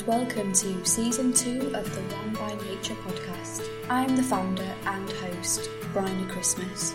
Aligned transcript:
and 0.00 0.08
welcome 0.08 0.52
to 0.52 0.84
season 0.84 1.32
two 1.32 1.72
of 1.74 1.94
the 1.94 2.14
Run 2.14 2.34
by 2.34 2.54
Nature 2.64 2.94
podcast. 2.94 3.68
I'm 3.88 4.16
the 4.16 4.22
founder 4.22 4.74
and 4.86 5.10
host, 5.10 5.68
Bryony 5.92 6.26
Christmas. 6.26 6.94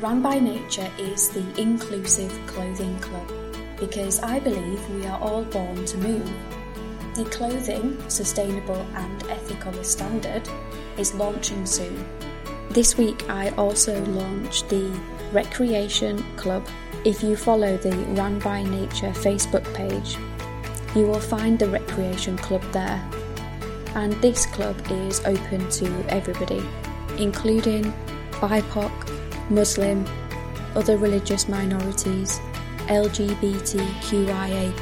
Run 0.00 0.22
by 0.22 0.38
Nature 0.38 0.90
is 0.98 1.28
the 1.28 1.44
inclusive 1.60 2.32
clothing 2.46 2.98
club 3.00 3.30
because 3.78 4.20
I 4.20 4.40
believe 4.40 4.90
we 4.90 5.06
are 5.06 5.20
all 5.20 5.44
born 5.44 5.84
to 5.84 5.98
move. 5.98 6.32
The 7.14 7.24
clothing, 7.26 8.02
sustainable 8.08 8.86
and 8.94 9.22
ethical 9.24 9.84
standard, 9.84 10.48
is 10.98 11.14
launching 11.14 11.66
soon. 11.66 12.04
This 12.70 12.96
week 12.96 13.28
I 13.28 13.50
also 13.50 14.02
launched 14.06 14.68
the 14.68 14.90
Recreation 15.32 16.24
Club. 16.36 16.66
If 17.04 17.22
you 17.22 17.36
follow 17.36 17.76
the 17.76 17.96
Run 18.14 18.38
by 18.40 18.62
Nature 18.62 19.12
Facebook 19.12 19.72
page, 19.74 20.16
you 20.96 21.06
will 21.06 21.20
find 21.20 21.58
the 21.58 21.68
Recreation 21.68 22.38
Club 22.38 22.62
there. 22.72 23.06
And 23.94 24.14
this 24.22 24.46
club 24.46 24.80
is 24.90 25.20
open 25.26 25.68
to 25.68 26.04
everybody, 26.08 26.64
including 27.18 27.92
BIPOC, 28.32 29.50
Muslim, 29.50 30.06
other 30.74 30.96
religious 30.96 31.48
minorities, 31.48 32.40
LGBTQIA, 32.88 34.72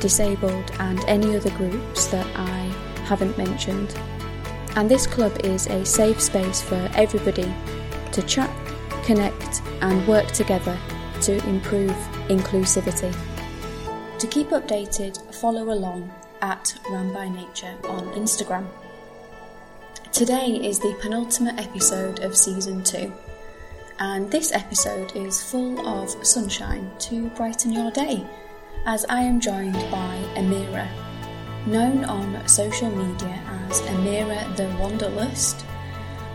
disabled, 0.00 0.70
and 0.78 1.00
any 1.06 1.36
other 1.36 1.50
groups 1.50 2.06
that 2.06 2.26
I 2.36 2.72
haven't 3.04 3.36
mentioned. 3.36 3.94
And 4.76 4.88
this 4.88 5.06
club 5.06 5.36
is 5.44 5.66
a 5.66 5.84
safe 5.84 6.20
space 6.20 6.62
for 6.62 6.88
everybody 6.94 7.52
to 8.12 8.22
chat, 8.22 8.50
connect, 9.04 9.62
and 9.80 10.06
work 10.06 10.28
together 10.28 10.78
to 11.22 11.36
improve 11.48 11.96
inclusivity. 12.28 13.12
To 14.18 14.26
keep 14.26 14.48
updated, 14.48 15.32
follow 15.32 15.72
along 15.72 16.12
at 16.42 16.74
Run 16.90 17.12
by 17.12 17.28
Nature 17.28 17.76
on 17.84 18.04
Instagram. 18.14 18.66
Today 20.10 20.56
is 20.56 20.80
the 20.80 20.96
penultimate 21.00 21.56
episode 21.60 22.18
of 22.24 22.36
season 22.36 22.82
two, 22.82 23.12
and 24.00 24.28
this 24.28 24.50
episode 24.50 25.14
is 25.14 25.40
full 25.40 25.86
of 25.86 26.26
sunshine 26.26 26.90
to 26.98 27.28
brighten 27.36 27.70
your 27.70 27.92
day, 27.92 28.26
as 28.86 29.06
I 29.08 29.20
am 29.20 29.38
joined 29.38 29.74
by 29.88 30.18
Amira, 30.34 30.88
known 31.68 32.04
on 32.04 32.48
social 32.48 32.90
media 32.90 33.40
as 33.68 33.80
Amira 33.82 34.56
the 34.56 34.66
Wanderlust. 34.80 35.64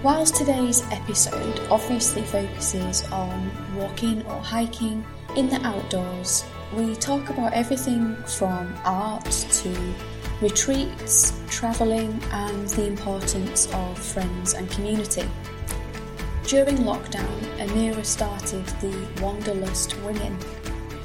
Whilst 0.04 0.36
today's 0.36 0.84
episode 0.92 1.60
obviously 1.70 2.22
focuses 2.22 3.04
on 3.12 3.52
walking 3.76 4.26
or 4.28 4.40
hiking 4.42 5.04
in 5.36 5.50
the 5.50 5.62
outdoors, 5.68 6.46
we 6.76 6.96
talk 6.96 7.30
about 7.30 7.54
everything 7.54 8.16
from 8.26 8.74
art 8.84 9.26
to 9.26 9.94
retreats, 10.42 11.40
travelling, 11.50 12.20
and 12.32 12.68
the 12.70 12.86
importance 12.88 13.72
of 13.74 13.98
friends 13.98 14.54
and 14.54 14.70
community. 14.72 15.30
During 16.46 16.78
lockdown, 16.78 17.40
Amira 17.58 18.04
started 18.04 18.66
the 18.82 19.22
Wanderlust 19.22 20.00
Women 20.02 20.38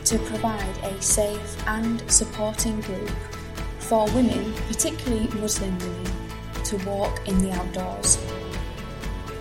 to 0.04 0.18
provide 0.20 0.76
a 0.84 1.02
safe 1.02 1.68
and 1.68 2.02
supporting 2.10 2.80
group 2.80 3.10
for 3.78 4.06
women, 4.12 4.54
particularly 4.68 5.28
Muslim 5.40 5.78
women, 5.78 6.12
to 6.64 6.76
walk 6.78 7.28
in 7.28 7.38
the 7.40 7.52
outdoors. 7.52 8.18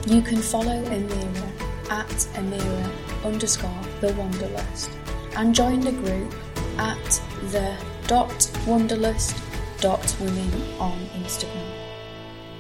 You 0.05 0.21
can 0.21 0.41
follow 0.41 0.83
Amira 0.85 1.89
at 1.89 2.09
Amira 2.35 3.25
underscore 3.25 3.81
the 4.01 4.13
Wanderlust 4.13 4.96
and 5.37 5.53
join 5.53 5.79
the 5.79 5.91
group 5.91 6.33
at 6.79 7.21
the 7.51 7.77
dot 8.07 8.51
wanderlust 8.65 9.37
dot 9.79 10.17
women 10.19 10.51
on 10.79 10.97
Instagram. 11.21 11.71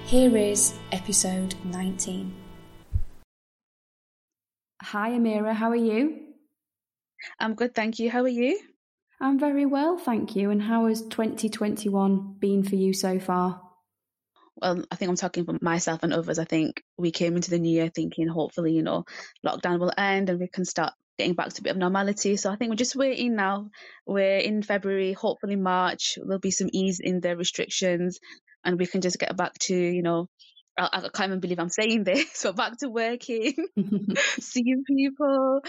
Here 0.05 0.37
is 0.37 0.75
episode 0.91 1.55
19. 1.65 2.31
Hi 4.83 5.09
Amira, 5.09 5.53
how 5.53 5.69
are 5.69 5.75
you? 5.75 6.19
I'm 7.39 7.55
good, 7.55 7.73
thank 7.73 7.97
you. 7.97 8.11
How 8.11 8.21
are 8.21 8.27
you? 8.27 8.59
I'm 9.19 9.39
very 9.39 9.65
well, 9.65 9.97
thank 9.97 10.35
you. 10.35 10.51
And 10.51 10.61
how 10.61 10.85
has 10.85 11.01
2021 11.01 12.35
been 12.37 12.63
for 12.63 12.75
you 12.75 12.93
so 12.93 13.19
far? 13.19 13.59
Well, 14.55 14.83
I 14.91 14.95
think 14.95 15.09
I'm 15.09 15.17
talking 15.17 15.45
for 15.45 15.57
myself 15.61 16.03
and 16.03 16.13
others. 16.13 16.37
I 16.37 16.45
think 16.45 16.83
we 16.95 17.09
came 17.09 17.35
into 17.35 17.49
the 17.49 17.59
new 17.59 17.71
year 17.71 17.89
thinking 17.89 18.27
hopefully, 18.27 18.73
you 18.73 18.83
know, 18.83 19.05
lockdown 19.43 19.79
will 19.79 19.93
end 19.97 20.29
and 20.29 20.39
we 20.39 20.47
can 20.47 20.65
start 20.65 20.93
getting 21.17 21.33
back 21.33 21.49
to 21.49 21.61
a 21.61 21.63
bit 21.63 21.71
of 21.71 21.77
normality. 21.77 22.37
So 22.37 22.51
I 22.51 22.55
think 22.55 22.69
we're 22.69 22.75
just 22.75 22.95
waiting 22.95 23.35
now. 23.35 23.69
We're 24.05 24.37
in 24.37 24.61
February, 24.61 25.13
hopefully 25.13 25.55
March, 25.55 26.17
there'll 26.21 26.39
be 26.39 26.51
some 26.51 26.69
ease 26.71 26.99
in 27.01 27.19
the 27.21 27.35
restrictions 27.35 28.19
and 28.63 28.79
we 28.79 28.85
can 28.85 29.01
just 29.01 29.19
get 29.19 29.35
back 29.35 29.53
to, 29.59 29.75
you 29.75 30.03
know, 30.03 30.27
I, 30.77 30.89
I 30.93 31.09
can't 31.13 31.29
even 31.29 31.39
believe 31.39 31.59
I'm 31.59 31.69
saying 31.69 32.03
this, 32.03 32.41
but 32.43 32.55
back 32.55 32.77
to 32.79 32.89
working, 32.89 33.53
seeing 34.39 34.83
people. 34.85 35.61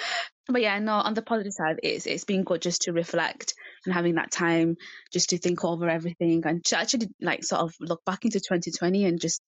But 0.48 0.62
yeah, 0.62 0.78
no, 0.78 0.92
on 0.94 1.14
the 1.14 1.22
positive 1.22 1.52
side, 1.52 1.80
it's 1.82 2.06
it's 2.06 2.24
been 2.24 2.44
good 2.44 2.62
just 2.62 2.82
to 2.82 2.92
reflect 2.92 3.54
and 3.84 3.94
having 3.94 4.16
that 4.16 4.30
time 4.30 4.76
just 5.12 5.30
to 5.30 5.38
think 5.38 5.64
over 5.64 5.88
everything 5.88 6.42
and 6.44 6.64
to 6.66 6.78
actually 6.78 7.08
like 7.20 7.44
sort 7.44 7.62
of 7.62 7.74
look 7.80 8.04
back 8.04 8.24
into 8.24 8.40
2020 8.40 9.04
and 9.04 9.20
just 9.20 9.42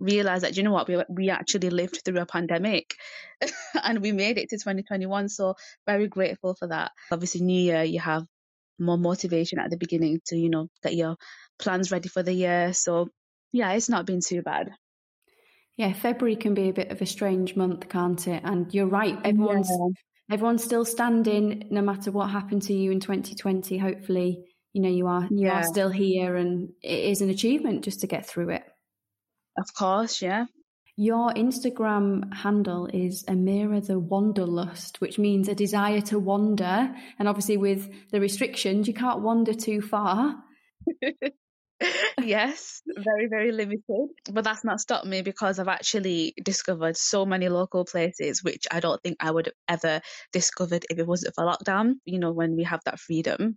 realize 0.00 0.42
that 0.42 0.56
you 0.56 0.62
know 0.62 0.72
what? 0.72 0.88
We 0.88 1.02
we 1.08 1.30
actually 1.30 1.70
lived 1.70 2.02
through 2.04 2.20
a 2.20 2.26
pandemic 2.26 2.94
and 3.84 4.00
we 4.00 4.12
made 4.12 4.38
it 4.38 4.48
to 4.50 4.56
2021 4.56 5.28
so 5.28 5.54
very 5.86 6.08
grateful 6.08 6.54
for 6.54 6.68
that. 6.68 6.92
Obviously 7.12 7.42
new 7.42 7.60
year 7.60 7.84
you 7.84 8.00
have 8.00 8.24
more 8.78 8.98
motivation 8.98 9.58
at 9.58 9.70
the 9.70 9.76
beginning 9.76 10.20
to 10.26 10.36
you 10.36 10.48
know 10.48 10.68
get 10.82 10.96
your 10.96 11.16
plans 11.58 11.92
ready 11.92 12.08
for 12.08 12.22
the 12.22 12.32
year. 12.32 12.72
So 12.72 13.08
yeah 13.52 13.72
it's 13.72 13.88
not 13.88 14.06
been 14.06 14.20
too 14.20 14.42
bad. 14.42 14.70
Yeah 15.76 15.92
february 15.92 16.36
can 16.36 16.54
be 16.54 16.68
a 16.68 16.72
bit 16.74 16.90
of 16.90 17.00
a 17.00 17.06
strange 17.06 17.54
month 17.54 17.88
can't 17.88 18.26
it? 18.26 18.42
And 18.44 18.72
you're 18.74 18.86
right 18.86 19.18
everyone's 19.24 19.70
yeah. 19.70 20.34
everyone's 20.34 20.64
still 20.64 20.84
standing 20.84 21.68
no 21.70 21.82
matter 21.82 22.10
what 22.10 22.30
happened 22.30 22.62
to 22.62 22.72
you 22.72 22.90
in 22.90 23.00
2020 23.00 23.78
hopefully 23.78 24.44
you 24.72 24.80
know 24.80 24.88
you 24.88 25.06
are 25.06 25.26
you 25.30 25.48
are 25.48 25.64
still 25.64 25.90
here 25.90 26.36
and 26.36 26.70
it 26.82 27.00
is 27.10 27.20
an 27.20 27.28
achievement 27.28 27.82
just 27.82 28.00
to 28.00 28.06
get 28.06 28.24
through 28.26 28.50
it 28.50 28.62
of 29.60 29.74
course, 29.74 30.22
yeah. 30.22 30.46
Your 30.96 31.32
Instagram 31.32 32.34
handle 32.34 32.86
is 32.86 33.24
Amira 33.24 33.86
the 33.86 33.98
Wanderlust, 33.98 35.00
which 35.00 35.18
means 35.18 35.48
a 35.48 35.54
desire 35.54 36.00
to 36.02 36.18
wander. 36.18 36.94
And 37.18 37.28
obviously, 37.28 37.56
with 37.56 37.88
the 38.10 38.20
restrictions, 38.20 38.86
you 38.86 38.94
can't 38.94 39.22
wander 39.22 39.54
too 39.54 39.80
far. 39.80 40.36
yes, 42.22 42.82
very, 42.86 43.28
very 43.28 43.52
limited. 43.52 44.08
But 44.30 44.44
that's 44.44 44.64
not 44.64 44.80
stopped 44.80 45.06
me 45.06 45.22
because 45.22 45.58
I've 45.58 45.68
actually 45.68 46.34
discovered 46.42 46.96
so 46.96 47.24
many 47.24 47.48
local 47.48 47.84
places 47.84 48.44
which 48.44 48.66
I 48.70 48.80
don't 48.80 49.02
think 49.02 49.16
I 49.20 49.30
would 49.30 49.46
have 49.46 49.80
ever 49.82 50.00
discovered 50.32 50.84
if 50.90 50.98
it 50.98 51.06
wasn't 51.06 51.34
for 51.34 51.44
lockdown, 51.44 51.94
you 52.04 52.18
know, 52.18 52.32
when 52.32 52.56
we 52.56 52.64
have 52.64 52.80
that 52.84 53.00
freedom 53.00 53.56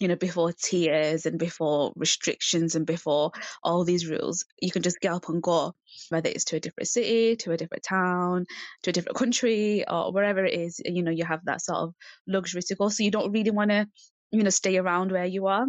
you 0.00 0.08
know, 0.08 0.16
before 0.16 0.52
tiers 0.52 1.24
and 1.26 1.38
before 1.38 1.92
restrictions 1.96 2.74
and 2.74 2.86
before 2.86 3.30
all 3.62 3.84
these 3.84 4.08
rules, 4.08 4.44
you 4.60 4.70
can 4.70 4.82
just 4.82 5.00
get 5.00 5.12
up 5.12 5.28
and 5.28 5.42
go, 5.42 5.74
whether 6.08 6.28
it's 6.28 6.44
to 6.46 6.56
a 6.56 6.60
different 6.60 6.88
city, 6.88 7.36
to 7.36 7.52
a 7.52 7.56
different 7.56 7.84
town, 7.84 8.46
to 8.82 8.90
a 8.90 8.92
different 8.92 9.16
country, 9.16 9.84
or 9.88 10.12
wherever 10.12 10.44
it 10.44 10.54
is. 10.54 10.80
You 10.84 11.02
know, 11.02 11.12
you 11.12 11.24
have 11.24 11.44
that 11.44 11.62
sort 11.62 11.78
of 11.78 11.94
luxury 12.26 12.62
to 12.62 12.74
go. 12.74 12.88
So 12.88 13.04
you 13.04 13.10
don't 13.12 13.32
really 13.32 13.52
want 13.52 13.70
to, 13.70 13.86
you 14.32 14.42
know, 14.42 14.50
stay 14.50 14.78
around 14.78 15.12
where 15.12 15.26
you 15.26 15.46
are. 15.46 15.66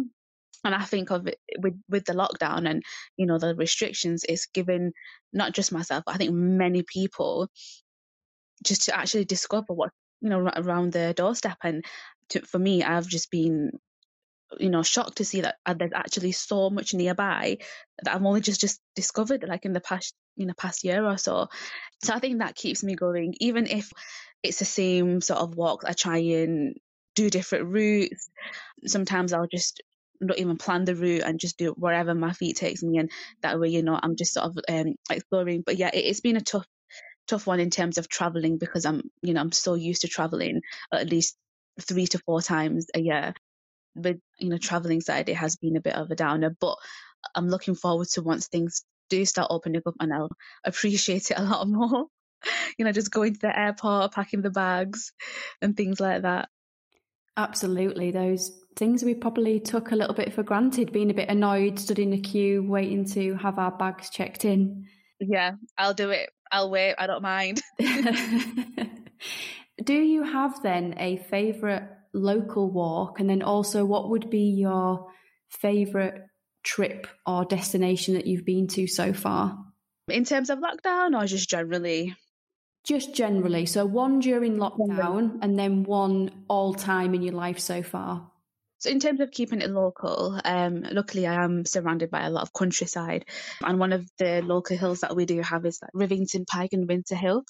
And 0.64 0.74
I 0.74 0.82
think 0.82 1.10
of 1.10 1.28
it 1.28 1.38
with 1.60 1.80
with 1.88 2.04
the 2.06 2.14
lockdown 2.14 2.68
and 2.68 2.82
you 3.16 3.26
know 3.26 3.38
the 3.38 3.54
restrictions, 3.54 4.24
it's 4.28 4.46
given 4.46 4.92
not 5.32 5.52
just 5.52 5.70
myself, 5.70 6.02
but 6.04 6.14
I 6.16 6.18
think 6.18 6.32
many 6.34 6.82
people 6.82 7.48
just 8.64 8.84
to 8.86 8.96
actually 8.96 9.24
discover 9.24 9.72
what 9.72 9.90
you 10.20 10.30
know 10.30 10.50
around 10.56 10.92
their 10.92 11.12
doorstep 11.12 11.58
and 11.62 11.84
to, 12.30 12.40
for 12.40 12.58
me 12.58 12.82
i've 12.82 13.06
just 13.06 13.30
been 13.30 13.70
you 14.58 14.70
know 14.70 14.82
shocked 14.82 15.16
to 15.18 15.24
see 15.24 15.40
that 15.40 15.56
uh, 15.66 15.74
there's 15.74 15.92
actually 15.94 16.32
so 16.32 16.70
much 16.70 16.94
nearby 16.94 17.58
that 18.02 18.14
I've 18.14 18.24
only 18.24 18.40
just 18.40 18.60
just 18.60 18.80
discovered 18.94 19.44
like 19.46 19.64
in 19.64 19.72
the 19.72 19.80
past 19.80 20.14
you 20.36 20.46
know 20.46 20.54
past 20.56 20.84
year 20.84 21.04
or 21.04 21.18
so. 21.18 21.48
So 22.02 22.14
I 22.14 22.18
think 22.18 22.38
that 22.38 22.54
keeps 22.54 22.84
me 22.84 22.94
going, 22.94 23.34
even 23.40 23.66
if 23.66 23.90
it's 24.42 24.58
the 24.58 24.64
same 24.64 25.20
sort 25.20 25.40
of 25.40 25.56
walk. 25.56 25.82
I 25.86 25.92
try 25.92 26.18
and 26.18 26.76
do 27.14 27.30
different 27.30 27.66
routes. 27.68 28.30
Sometimes 28.86 29.32
I'll 29.32 29.48
just 29.48 29.82
not 30.20 30.38
even 30.38 30.56
plan 30.56 30.84
the 30.84 30.94
route 30.94 31.22
and 31.22 31.40
just 31.40 31.58
do 31.58 31.72
wherever 31.72 32.14
my 32.14 32.32
feet 32.32 32.56
takes 32.56 32.82
me, 32.82 32.98
and 32.98 33.10
that 33.42 33.58
way 33.58 33.68
you 33.68 33.82
know 33.82 33.98
I'm 34.00 34.16
just 34.16 34.34
sort 34.34 34.46
of 34.46 34.58
um, 34.68 34.94
exploring. 35.10 35.62
But 35.64 35.76
yeah, 35.76 35.90
it, 35.92 36.04
it's 36.04 36.20
been 36.20 36.36
a 36.36 36.40
tough 36.40 36.66
tough 37.26 37.46
one 37.46 37.58
in 37.58 37.70
terms 37.70 37.98
of 37.98 38.08
traveling 38.08 38.58
because 38.58 38.86
I'm 38.86 39.02
you 39.22 39.34
know 39.34 39.40
I'm 39.40 39.52
so 39.52 39.74
used 39.74 40.02
to 40.02 40.08
traveling 40.08 40.60
at 40.92 41.10
least 41.10 41.36
three 41.80 42.06
to 42.06 42.18
four 42.20 42.40
times 42.40 42.86
a 42.94 43.00
year 43.00 43.34
with 43.96 44.18
you 44.38 44.48
know 44.48 44.58
traveling 44.58 45.00
side, 45.00 45.28
it 45.28 45.36
has 45.36 45.56
been 45.56 45.76
a 45.76 45.80
bit 45.80 45.94
of 45.94 46.10
a 46.10 46.16
downer. 46.16 46.54
But 46.60 46.76
I'm 47.34 47.48
looking 47.48 47.74
forward 47.74 48.08
to 48.10 48.22
once 48.22 48.48
things 48.48 48.84
do 49.08 49.24
start 49.24 49.48
opening 49.50 49.82
up, 49.86 49.94
and 50.00 50.12
I'll 50.12 50.30
appreciate 50.64 51.30
it 51.30 51.38
a 51.38 51.42
lot 51.44 51.68
more. 51.68 52.06
you 52.78 52.84
know, 52.84 52.92
just 52.92 53.10
going 53.10 53.34
to 53.34 53.40
the 53.40 53.58
airport, 53.58 54.12
packing 54.12 54.42
the 54.42 54.50
bags, 54.50 55.12
and 55.60 55.76
things 55.76 56.00
like 56.00 56.22
that. 56.22 56.48
Absolutely. 57.36 58.10
Those 58.10 58.50
things 58.76 59.04
we 59.04 59.14
probably 59.14 59.60
took 59.60 59.90
a 59.90 59.96
little 59.96 60.14
bit 60.14 60.32
for 60.32 60.42
granted, 60.42 60.92
being 60.92 61.10
a 61.10 61.14
bit 61.14 61.28
annoyed, 61.28 61.78
stood 61.78 61.98
in 61.98 62.12
a 62.12 62.18
queue, 62.18 62.62
waiting 62.62 63.04
to 63.12 63.34
have 63.34 63.58
our 63.58 63.70
bags 63.70 64.10
checked 64.10 64.44
in. 64.44 64.86
Yeah, 65.20 65.52
I'll 65.76 65.94
do 65.94 66.10
it. 66.10 66.30
I'll 66.50 66.70
wait. 66.70 66.94
I 66.98 67.06
don't 67.06 67.22
mind. 67.22 67.60
do 69.84 69.94
you 69.94 70.22
have 70.22 70.62
then 70.62 70.94
a 70.98 71.16
favourite 71.16 71.82
local 72.16 72.70
walk? 72.70 73.20
And 73.20 73.28
then 73.28 73.42
also, 73.42 73.84
what 73.84 74.10
would 74.10 74.30
be 74.30 74.50
your 74.50 75.06
favourite 75.48 76.14
trip 76.64 77.06
or 77.24 77.44
destination 77.44 78.14
that 78.14 78.26
you've 78.26 78.44
been 78.44 78.66
to 78.68 78.86
so 78.86 79.12
far? 79.12 79.56
In 80.08 80.24
terms 80.24 80.50
of 80.50 80.58
lockdown 80.58 81.20
or 81.20 81.26
just 81.26 81.48
generally? 81.48 82.14
Just 82.86 83.14
generally. 83.14 83.66
So, 83.66 83.84
one 83.84 84.20
during 84.20 84.56
lockdown 84.56 85.38
and 85.42 85.58
then 85.58 85.82
one 85.82 86.44
all 86.48 86.74
time 86.74 87.14
in 87.14 87.22
your 87.22 87.34
life 87.34 87.58
so 87.58 87.82
far. 87.82 88.30
So, 88.78 88.90
in 88.90 89.00
terms 89.00 89.20
of 89.20 89.30
keeping 89.30 89.62
it 89.62 89.70
local, 89.70 90.38
um, 90.44 90.82
luckily 90.92 91.26
I 91.26 91.42
am 91.42 91.64
surrounded 91.64 92.10
by 92.10 92.26
a 92.26 92.30
lot 92.30 92.42
of 92.42 92.52
countryside, 92.52 93.24
and 93.64 93.80
one 93.80 93.92
of 93.92 94.06
the 94.18 94.42
local 94.42 94.76
hills 94.76 95.00
that 95.00 95.16
we 95.16 95.24
do 95.24 95.40
have 95.40 95.64
is 95.64 95.80
like 95.82 95.90
Rivington 95.94 96.46
Pike 96.46 96.72
and 96.72 96.86
Winter 96.86 97.16
Hill, 97.16 97.42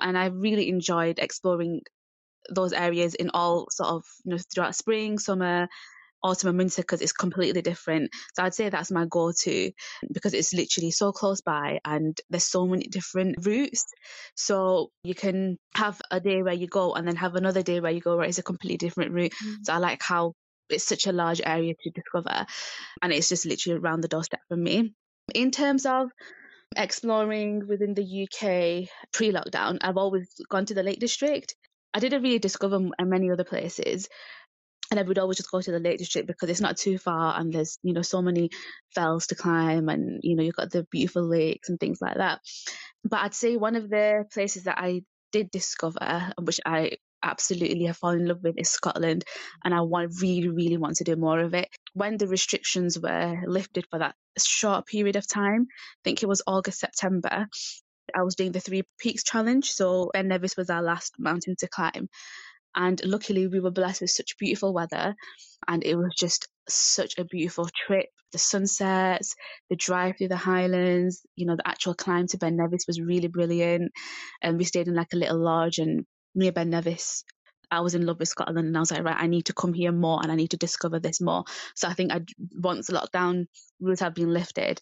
and 0.00 0.16
I 0.16 0.26
really 0.26 0.68
enjoyed 0.70 1.18
exploring 1.18 1.82
those 2.50 2.72
areas 2.72 3.14
in 3.14 3.30
all 3.34 3.66
sort 3.70 3.90
of 3.90 4.04
you 4.24 4.32
know 4.32 4.38
throughout 4.52 4.74
spring, 4.74 5.18
summer, 5.18 5.68
autumn 6.22 6.50
and 6.50 6.58
winter 6.58 6.82
because 6.82 7.00
it's 7.00 7.12
completely 7.12 7.62
different. 7.62 8.10
So 8.34 8.42
I'd 8.42 8.54
say 8.54 8.68
that's 8.68 8.90
my 8.90 9.06
go-to 9.06 9.70
because 10.12 10.34
it's 10.34 10.52
literally 10.52 10.90
so 10.90 11.12
close 11.12 11.40
by 11.40 11.80
and 11.84 12.18
there's 12.30 12.44
so 12.46 12.66
many 12.66 12.86
different 12.86 13.44
routes. 13.44 13.84
So 14.34 14.90
you 15.02 15.14
can 15.14 15.58
have 15.76 16.00
a 16.10 16.20
day 16.20 16.42
where 16.42 16.54
you 16.54 16.66
go 16.66 16.94
and 16.94 17.06
then 17.06 17.16
have 17.16 17.34
another 17.34 17.62
day 17.62 17.80
where 17.80 17.92
you 17.92 18.00
go 18.00 18.16
where 18.16 18.26
it's 18.26 18.38
a 18.38 18.42
completely 18.42 18.78
different 18.78 19.12
route. 19.12 19.32
Mm. 19.44 19.56
So 19.62 19.72
I 19.72 19.78
like 19.78 20.02
how 20.02 20.34
it's 20.70 20.84
such 20.84 21.06
a 21.06 21.12
large 21.12 21.40
area 21.44 21.74
to 21.82 21.90
discover 21.90 22.46
and 23.02 23.12
it's 23.12 23.28
just 23.28 23.46
literally 23.46 23.78
around 23.78 24.02
the 24.02 24.08
doorstep 24.08 24.40
for 24.48 24.56
me. 24.56 24.94
In 25.34 25.50
terms 25.50 25.86
of 25.86 26.10
exploring 26.76 27.66
within 27.66 27.94
the 27.94 28.24
UK 28.24 28.88
pre-lockdown, 29.12 29.78
I've 29.80 29.96
always 29.96 30.28
gone 30.48 30.66
to 30.66 30.74
the 30.74 30.82
Lake 30.82 31.00
District. 31.00 31.54
I 31.98 32.00
didn't 32.00 32.22
really 32.22 32.38
discover 32.38 32.76
uh, 32.76 33.04
many 33.04 33.32
other 33.32 33.42
places, 33.42 34.08
and 34.88 35.00
I 35.00 35.02
would 35.02 35.18
always 35.18 35.38
just 35.38 35.50
go 35.50 35.60
to 35.60 35.72
the 35.72 35.80
Lake 35.80 35.98
District 35.98 36.28
because 36.28 36.48
it's 36.48 36.60
not 36.60 36.76
too 36.76 36.96
far 36.96 37.36
and 37.36 37.52
there's, 37.52 37.76
you 37.82 37.92
know, 37.92 38.02
so 38.02 38.22
many 38.22 38.50
fells 38.94 39.26
to 39.26 39.34
climb 39.34 39.88
and, 39.88 40.20
you 40.22 40.36
know, 40.36 40.44
you've 40.44 40.54
got 40.54 40.70
the 40.70 40.86
beautiful 40.92 41.28
lakes 41.28 41.68
and 41.68 41.80
things 41.80 41.98
like 42.00 42.18
that. 42.18 42.38
But 43.02 43.18
I'd 43.22 43.34
say 43.34 43.56
one 43.56 43.74
of 43.74 43.90
the 43.90 44.26
places 44.32 44.62
that 44.64 44.78
I 44.78 45.02
did 45.32 45.50
discover, 45.50 46.32
which 46.40 46.60
I 46.64 46.98
absolutely 47.20 47.86
have 47.86 47.96
fallen 47.96 48.20
in 48.20 48.28
love 48.28 48.44
with, 48.44 48.54
is 48.58 48.70
Scotland. 48.70 49.24
And 49.64 49.74
I 49.74 49.80
want, 49.80 50.12
really, 50.22 50.50
really 50.50 50.76
want 50.76 50.98
to 50.98 51.04
do 51.04 51.16
more 51.16 51.40
of 51.40 51.52
it. 51.52 51.68
When 51.94 52.16
the 52.16 52.28
restrictions 52.28 52.96
were 52.96 53.42
lifted 53.44 53.86
for 53.90 53.98
that 53.98 54.14
short 54.38 54.86
period 54.86 55.16
of 55.16 55.28
time, 55.28 55.66
I 55.68 56.00
think 56.04 56.22
it 56.22 56.28
was 56.28 56.42
August, 56.46 56.78
September, 56.78 57.48
I 58.14 58.22
was 58.22 58.34
doing 58.34 58.52
the 58.52 58.60
Three 58.60 58.82
Peaks 58.98 59.24
Challenge. 59.24 59.68
So 59.70 60.10
Ben 60.12 60.28
Nevis 60.28 60.56
was 60.56 60.70
our 60.70 60.82
last 60.82 61.14
mountain 61.18 61.56
to 61.58 61.68
climb. 61.68 62.08
And 62.74 63.00
luckily, 63.04 63.48
we 63.48 63.60
were 63.60 63.70
blessed 63.70 64.02
with 64.02 64.10
such 64.10 64.36
beautiful 64.38 64.72
weather, 64.74 65.16
and 65.66 65.82
it 65.84 65.96
was 65.96 66.14
just 66.16 66.48
such 66.68 67.18
a 67.18 67.24
beautiful 67.24 67.68
trip. 67.86 68.06
The 68.30 68.38
sunsets, 68.38 69.34
the 69.70 69.74
drive 69.74 70.16
through 70.18 70.28
the 70.28 70.36
Highlands, 70.36 71.22
you 71.34 71.46
know, 71.46 71.56
the 71.56 71.66
actual 71.66 71.94
climb 71.94 72.26
to 72.28 72.38
Ben 72.38 72.56
Nevis 72.56 72.86
was 72.86 73.00
really 73.00 73.28
brilliant. 73.28 73.90
And 74.42 74.58
we 74.58 74.64
stayed 74.64 74.86
in 74.86 74.94
like 74.94 75.12
a 75.14 75.16
little 75.16 75.38
lodge, 75.38 75.78
and 75.78 76.04
near 76.34 76.52
Ben 76.52 76.70
Nevis, 76.70 77.24
I 77.70 77.80
was 77.80 77.94
in 77.94 78.06
love 78.06 78.18
with 78.20 78.28
Scotland, 78.28 78.68
and 78.68 78.76
I 78.76 78.80
was 78.80 78.92
like, 78.92 79.02
right, 79.02 79.16
I 79.18 79.26
need 79.26 79.46
to 79.46 79.54
come 79.54 79.72
here 79.72 79.92
more, 79.92 80.20
and 80.22 80.30
I 80.30 80.36
need 80.36 80.50
to 80.50 80.58
discover 80.58 81.00
this 81.00 81.20
more. 81.20 81.44
So 81.74 81.88
I 81.88 81.94
think 81.94 82.12
I 82.12 82.20
once 82.54 82.90
lockdown 82.90 83.46
rules 83.80 84.00
have 84.00 84.14
been 84.14 84.32
lifted, 84.32 84.80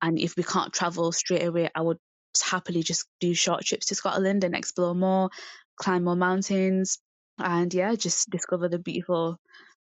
and 0.00 0.18
if 0.18 0.36
we 0.36 0.44
can't 0.44 0.72
travel 0.72 1.10
straight 1.12 1.44
away, 1.44 1.68
I 1.74 1.82
would 1.82 1.98
happily 2.42 2.82
just 2.82 3.06
do 3.20 3.34
short 3.34 3.64
trips 3.64 3.86
to 3.86 3.94
Scotland 3.94 4.44
and 4.44 4.54
explore 4.54 4.94
more, 4.94 5.30
climb 5.76 6.04
more 6.04 6.16
mountains, 6.16 6.98
and 7.38 7.72
yeah, 7.72 7.94
just 7.94 8.30
discover 8.30 8.68
the 8.68 8.78
beautiful 8.78 9.38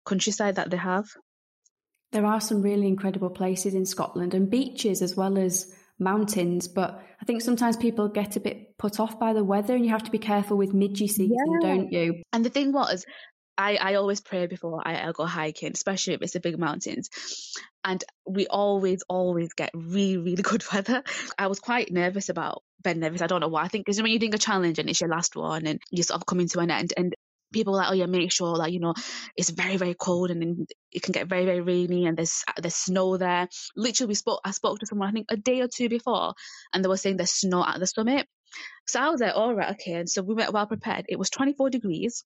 countryside 0.06 0.56
that 0.56 0.70
they 0.70 0.78
have. 0.78 1.06
There 2.12 2.26
are 2.26 2.42
some 2.42 2.62
really 2.62 2.88
incredible 2.88 3.30
places 3.30 3.74
in 3.74 3.86
Scotland 3.86 4.34
and 4.34 4.50
beaches 4.50 5.02
as 5.02 5.16
well 5.16 5.38
as 5.38 5.74
mountains, 6.00 6.68
but 6.68 7.02
I 7.22 7.26
think 7.26 7.42
sometimes 7.42 7.78
people 7.78 8.08
get 8.08 8.36
a 8.36 8.40
bit 8.40 8.78
put 8.78 9.00
off 9.00 9.20
by 9.20 9.34
the 9.34 9.44
weather 9.44 9.76
and 9.76 9.86
you 9.86 9.92
have 9.92 10.04
to 10.04 10.12
be 10.12 10.20
careful 10.20 10.58
with 10.58 10.74
midgy 10.74 11.10
season, 11.10 11.60
yeah. 11.62 11.68
don't 11.68 11.92
you? 11.92 12.22
And 12.32 12.46
the 12.46 12.50
thing 12.50 12.72
was, 12.72 13.06
I, 13.58 13.78
I 13.78 13.94
always 13.96 14.22
pray 14.22 14.48
before 14.48 14.82
I, 14.86 15.08
I 15.08 15.12
go 15.12 15.26
hiking, 15.26 15.72
especially 15.74 16.16
if 16.16 16.22
it's 16.22 16.34
the 16.34 16.40
big 16.40 16.60
mountains. 16.60 17.10
And 17.86 18.04
we 18.26 18.48
always, 18.48 19.04
always 19.10 19.54
get 19.54 19.72
really, 19.74 20.18
really 20.18 20.44
good 20.44 20.64
weather. 20.74 21.04
I 21.38 21.48
was 21.48 21.60
quite 21.60 21.92
nervous 21.92 22.30
about 22.30 22.64
Ben 22.82 23.00
Nevis. 23.00 23.22
I 23.22 23.28
don't 23.28 23.42
know 23.42 23.48
why. 23.48 23.64
I 23.64 23.68
think 23.68 23.86
because 23.86 24.02
when 24.02 24.12
you're 24.12 24.20
doing 24.20 24.36
a 24.36 24.40
challenge 24.40 24.80
and 24.80 24.90
it's 24.90 25.02
your 25.02 25.10
last 25.10 25.36
one 25.36 25.66
and 25.66 25.82
you're 25.92 26.04
sort 26.04 26.22
of 26.22 26.26
coming 26.26 26.48
to 26.50 26.60
an 26.60 26.72
end, 26.72 26.94
and 26.96 27.16
people 27.54 27.74
like, 27.74 27.90
oh 27.90 27.94
yeah, 27.94 28.08
make 28.08 28.32
sure 28.32 28.58
that 28.58 28.74
you 28.74 28.80
know 28.80 28.94
it's 29.38 29.52
very 29.52 29.78
very 29.78 29.94
cold 29.94 30.32
and 30.32 30.68
it 30.92 31.02
can 31.04 31.12
get 31.14 31.28
very 31.28 31.46
very 31.46 31.62
rainy 31.62 32.06
and 32.08 32.18
there's 32.18 32.44
uh, 32.48 32.60
there's 32.62 32.76
snow 32.76 33.16
there. 33.18 33.48
Literally, 33.76 34.10
we 34.10 34.16
spoke. 34.16 34.42
I 34.44 34.52
spoke 34.52 34.80
to 34.80 34.86
someone 34.86 35.10
I 35.10 35.12
think 35.12 35.28
a 35.30 35.38
day 35.38 35.62
or 35.62 35.68
two 35.68 35.88
before, 35.88 36.34
and 36.74 36.84
they 36.84 36.90
were 36.90 36.98
saying 36.98 37.18
there's 37.18 37.32
snow 37.32 37.64
at 37.66 37.80
the 37.80 37.88
summit. 37.88 38.28
So 38.86 39.00
I 39.00 39.10
was 39.10 39.22
like, 39.22 39.36
all 39.36 39.56
right, 39.56 39.72
okay. 39.72 39.94
And 39.94 40.10
so 40.10 40.22
we 40.22 40.36
went 40.36 40.54
well 40.54 40.68
prepared. 40.68 41.06
It 41.08 41.18
was 41.18 41.30
24 41.30 41.70
degrees. 41.70 42.24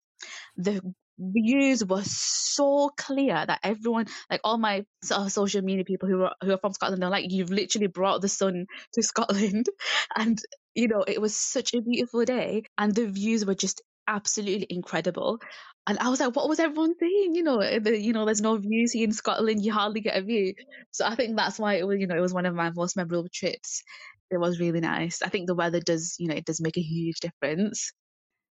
The 0.58 0.82
views 1.20 1.84
were 1.86 2.04
so 2.04 2.90
clear 2.98 3.46
that 3.46 3.60
everyone, 3.64 4.08
like 4.30 4.42
all 4.44 4.58
my 4.58 4.86
sort 5.04 5.22
uh, 5.22 5.30
social 5.30 5.62
media 5.62 5.84
people 5.86 6.10
who 6.10 6.24
are 6.24 6.36
who 6.42 6.52
are 6.54 6.60
from 6.60 6.74
Scotland, 6.74 7.02
they're 7.02 7.10
like, 7.10 7.32
you've 7.32 7.50
literally 7.52 7.88
brought 7.88 8.22
the 8.22 8.28
sun 8.30 8.66
to 8.94 9.04
Scotland, 9.04 9.68
and 10.16 10.40
you 10.76 10.88
know 10.88 11.04
it 11.08 11.22
was 11.22 11.36
such 11.36 11.74
a 11.74 11.82
beautiful 11.82 12.26
day, 12.26 12.64
and 12.78 12.94
the 12.94 13.08
views 13.08 13.46
were 13.46 13.56
just 13.56 13.82
absolutely 14.08 14.68
incredible. 14.70 15.40
And 15.88 15.98
I 16.00 16.10
was 16.10 16.20
like, 16.20 16.36
what 16.36 16.50
was 16.50 16.60
everyone 16.60 16.94
saying? 17.00 17.36
You 17.36 17.44
know, 17.44 17.60
the, 17.60 17.92
uh, 17.92 17.94
you 17.94 18.14
know, 18.14 18.26
there's 18.26 18.42
no 18.42 18.58
views 18.58 18.92
here 18.92 19.06
in 19.06 19.12
Scotland. 19.14 19.64
You 19.64 19.72
hardly 19.74 20.02
get 20.02 20.18
a 20.18 20.22
view. 20.22 20.54
So 20.92 21.06
I 21.06 21.16
think 21.16 21.36
that's 21.38 21.60
why 21.60 21.76
it 21.76 21.88
was, 21.88 22.00
you 22.00 22.08
know, 22.08 22.16
it 22.18 22.22
was 22.22 22.34
one 22.34 22.46
of 22.46 22.56
my 22.56 22.72
most 22.72 22.96
memorable 22.98 23.28
trips. 23.34 23.84
It 24.30 24.38
was 24.38 24.60
really 24.60 24.82
nice. 24.82 25.22
I 25.22 25.30
think 25.30 25.48
the 25.48 25.56
weather 25.56 25.80
does, 25.80 26.16
you 26.20 26.28
know, 26.28 26.36
it 26.36 26.46
does 26.46 26.62
make 26.62 26.78
a 26.78 26.82
huge 26.82 27.20
difference. 27.22 27.92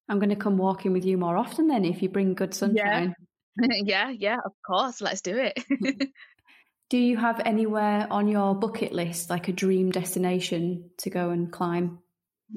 I'm 0.08 0.18
going 0.18 0.30
to 0.30 0.36
come 0.36 0.56
walking 0.56 0.92
with 0.92 1.04
you 1.04 1.18
more 1.18 1.36
often 1.36 1.68
then 1.68 1.84
if 1.84 2.02
you 2.02 2.08
bring 2.08 2.34
good 2.34 2.54
sunshine. 2.54 3.14
Yeah, 3.60 3.68
yeah, 3.84 4.10
yeah 4.10 4.38
of 4.44 4.52
course. 4.66 5.00
Let's 5.00 5.20
do 5.20 5.36
it. 5.36 5.58
do 6.90 6.98
you 6.98 7.16
have 7.16 7.40
anywhere 7.44 8.06
on 8.10 8.28
your 8.28 8.54
bucket 8.54 8.92
list, 8.92 9.30
like 9.30 9.48
a 9.48 9.52
dream 9.52 9.90
destination 9.90 10.90
to 10.98 11.10
go 11.10 11.30
and 11.30 11.50
climb? 11.50 11.98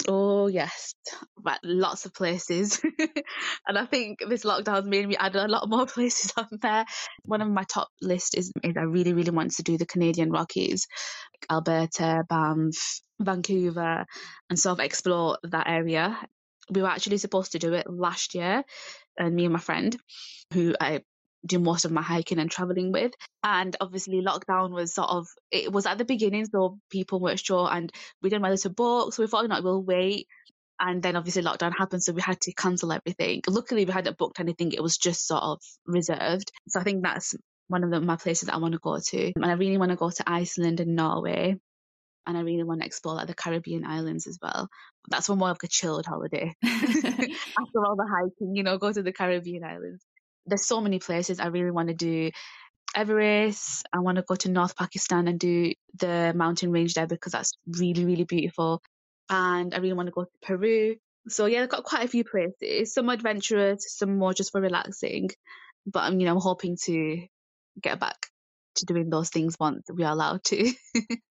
Oh 0.08 0.46
yes, 0.46 0.94
but 1.36 1.60
lots 1.63 2.06
of 2.06 2.13
places, 2.13 2.79
and 3.68 3.75
I 3.75 3.88
think 3.88 4.20
this 4.29 4.44
lockdown's 4.46 4.86
made 4.86 5.08
me 5.08 5.18
add 5.18 5.36
a 5.36 5.48
lot 5.48 5.68
more 5.68 5.88
places 5.88 6.32
on 6.38 6.48
there. 6.62 6.86
One 7.25 7.41
of 7.41 7.50
my 7.50 7.63
top 7.63 7.89
list 8.00 8.38
is, 8.38 8.51
is 8.63 8.75
I 8.77 8.82
really, 8.82 9.13
really 9.13 9.32
want 9.32 9.53
to 9.53 9.63
do 9.63 9.79
the 9.79 9.88
Canadian 9.88 10.29
Rockies, 10.29 10.86
Alberta, 11.50 12.24
Banff, 12.29 13.01
Vancouver, 13.20 14.06
and 14.48 14.60
sort 14.60 14.79
of 14.79 14.86
explore 14.86 15.39
that 15.41 15.68
area. 15.68 16.20
We 16.72 16.82
were 16.82 16.88
actually 16.88 17.18
supposed 17.18 17.54
to 17.54 17.60
do 17.60 17.74
it 17.74 17.90
last 17.90 18.36
year, 18.36 18.64
and 19.18 19.36
me 19.36 19.46
and 19.46 19.54
my 19.54 19.60
friend, 19.60 19.98
who 20.54 20.76
I 20.80 21.02
do 21.46 21.60
most 21.60 21.86
of 21.86 21.92
my 21.92 22.02
hiking 22.02 22.40
and 22.40 22.52
traveling 22.52 22.92
with. 22.92 23.14
And 23.44 23.76
obviously, 23.80 24.22
lockdown 24.22 24.72
was 24.72 24.94
sort 24.94 25.10
of 25.10 25.28
it 25.52 25.72
was 25.72 25.86
at 25.86 25.98
the 25.98 26.06
beginning, 26.06 26.46
so 26.46 26.80
people 26.90 27.20
weren't 27.20 27.40
sure, 27.40 27.70
and 27.72 27.92
we 28.22 28.30
didn't 28.30 28.42
know 28.42 28.50
whether 28.50 28.62
to 28.62 28.70
book. 28.70 29.14
So 29.14 29.24
we 29.24 29.28
thought, 29.28 29.48
no, 29.48 29.62
we'll 29.62 29.84
wait. 29.84 30.28
And 30.82 31.04
then 31.04 31.18
obviously 31.18 31.44
lockdown 31.44 31.78
happened, 31.78 32.04
so 32.04 32.14
we 32.14 32.22
had 32.22 32.40
to 32.42 32.54
cancel 32.54 32.94
everything. 32.94 33.42
Luckily, 33.48 33.86
we 33.86 33.92
hadn't 33.92 34.18
booked 34.18 34.40
anything; 34.40 34.72
it 34.72 34.84
was 34.84 34.98
just 34.98 35.28
sort 35.28 35.44
of 35.44 35.62
reserved. 35.86 36.52
So 36.70 36.80
I 36.80 36.84
think 36.84 37.04
that's 37.04 37.36
one 37.68 37.84
of 37.84 37.92
the, 37.92 38.02
my 38.02 38.16
places 38.16 38.48
that 38.48 38.56
I 38.56 38.60
want 38.60 38.74
to 38.74 38.80
go 38.80 38.98
to, 38.98 39.32
and 39.36 39.46
I 39.46 39.54
really 39.54 39.78
want 39.78 39.92
to 39.92 39.98
go 39.98 40.10
to 40.10 40.24
Iceland 40.30 40.80
and 40.80 40.96
Norway. 40.96 41.58
And 42.28 42.38
I 42.38 42.42
really 42.42 42.64
want 42.64 42.82
to 42.82 42.86
explore 42.86 43.16
like 43.16 43.28
the 43.28 43.34
Caribbean 43.34 43.86
islands 43.86 44.28
as 44.28 44.38
well. 44.42 44.70
That's 45.10 45.28
for 45.28 45.36
more 45.36 45.50
of 45.50 45.58
a 45.64 45.68
chilled 45.68 46.06
holiday. 46.06 46.54
After 46.64 47.86
all 47.86 47.96
the 47.96 48.08
hiking, 48.08 48.56
you 48.56 48.64
know, 48.64 48.78
go 48.78 48.92
to 48.92 49.02
the 49.02 49.14
Caribbean 49.14 49.64
islands 49.64 50.04
there's 50.50 50.66
so 50.66 50.82
many 50.82 51.00
places 51.00 51.40
I 51.40 51.48
really 51.48 51.72
want 51.72 51.90
to 51.90 51.96
do. 51.96 52.32
Everest, 52.96 53.88
I 53.94 54.00
want 54.00 54.16
to 54.18 54.24
go 54.24 54.36
to 54.36 54.50
North 54.50 54.76
Pakistan 54.76 55.28
and 55.28 55.40
do 55.40 55.74
the 56.00 56.34
mountain 56.36 56.72
range 56.72 56.96
there 56.96 57.08
because 57.08 57.34
that's 57.34 57.54
really, 57.68 58.04
really 58.04 58.24
beautiful. 58.24 58.82
And 59.30 59.74
I 59.76 59.78
really 59.78 59.94
want 59.94 60.08
to 60.08 60.12
go 60.12 60.24
to 60.24 60.30
Peru. 60.42 60.96
So 61.28 61.46
yeah, 61.46 61.62
I've 61.62 61.70
got 61.70 61.84
quite 61.84 62.06
a 62.06 62.08
few 62.08 62.24
places, 62.24 62.94
some 62.94 63.10
adventurous, 63.10 63.86
some 63.96 64.18
more 64.18 64.34
just 64.34 64.52
for 64.52 64.60
relaxing. 64.60 65.30
But 65.86 66.04
I'm, 66.04 66.20
you 66.20 66.26
know, 66.26 66.34
I'm 66.34 66.42
hoping 66.42 66.78
to 66.86 67.28
get 67.80 68.00
back 68.00 68.18
to 68.76 68.86
doing 68.86 69.10
those 69.10 69.30
things 69.30 69.56
once 69.60 69.84
we 69.94 70.04
are 70.04 70.12
allowed 70.12 70.44
to. 70.46 70.74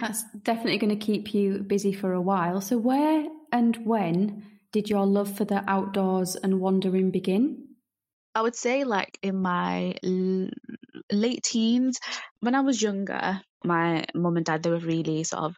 That's 0.00 0.22
definitely 0.42 0.78
going 0.78 0.96
to 0.96 1.04
keep 1.04 1.34
you 1.34 1.58
busy 1.58 1.92
for 1.92 2.12
a 2.12 2.20
while. 2.20 2.60
So 2.60 2.78
where 2.78 3.26
and 3.52 3.76
when 3.84 4.44
did 4.72 4.88
your 4.88 5.06
love 5.06 5.36
for 5.36 5.44
the 5.44 5.64
outdoors 5.68 6.36
and 6.36 6.60
wandering 6.60 7.10
begin? 7.10 7.66
I 8.34 8.42
would 8.42 8.54
say 8.54 8.84
like 8.84 9.18
in 9.22 9.36
my 9.36 9.94
l- 10.04 10.50
late 11.10 11.42
teens, 11.42 11.98
when 12.40 12.54
I 12.54 12.60
was 12.60 12.80
younger, 12.80 13.40
my 13.64 14.04
mum 14.14 14.36
and 14.36 14.46
dad 14.46 14.62
they 14.62 14.70
were 14.70 14.78
really 14.78 15.24
sort 15.24 15.44
of 15.44 15.56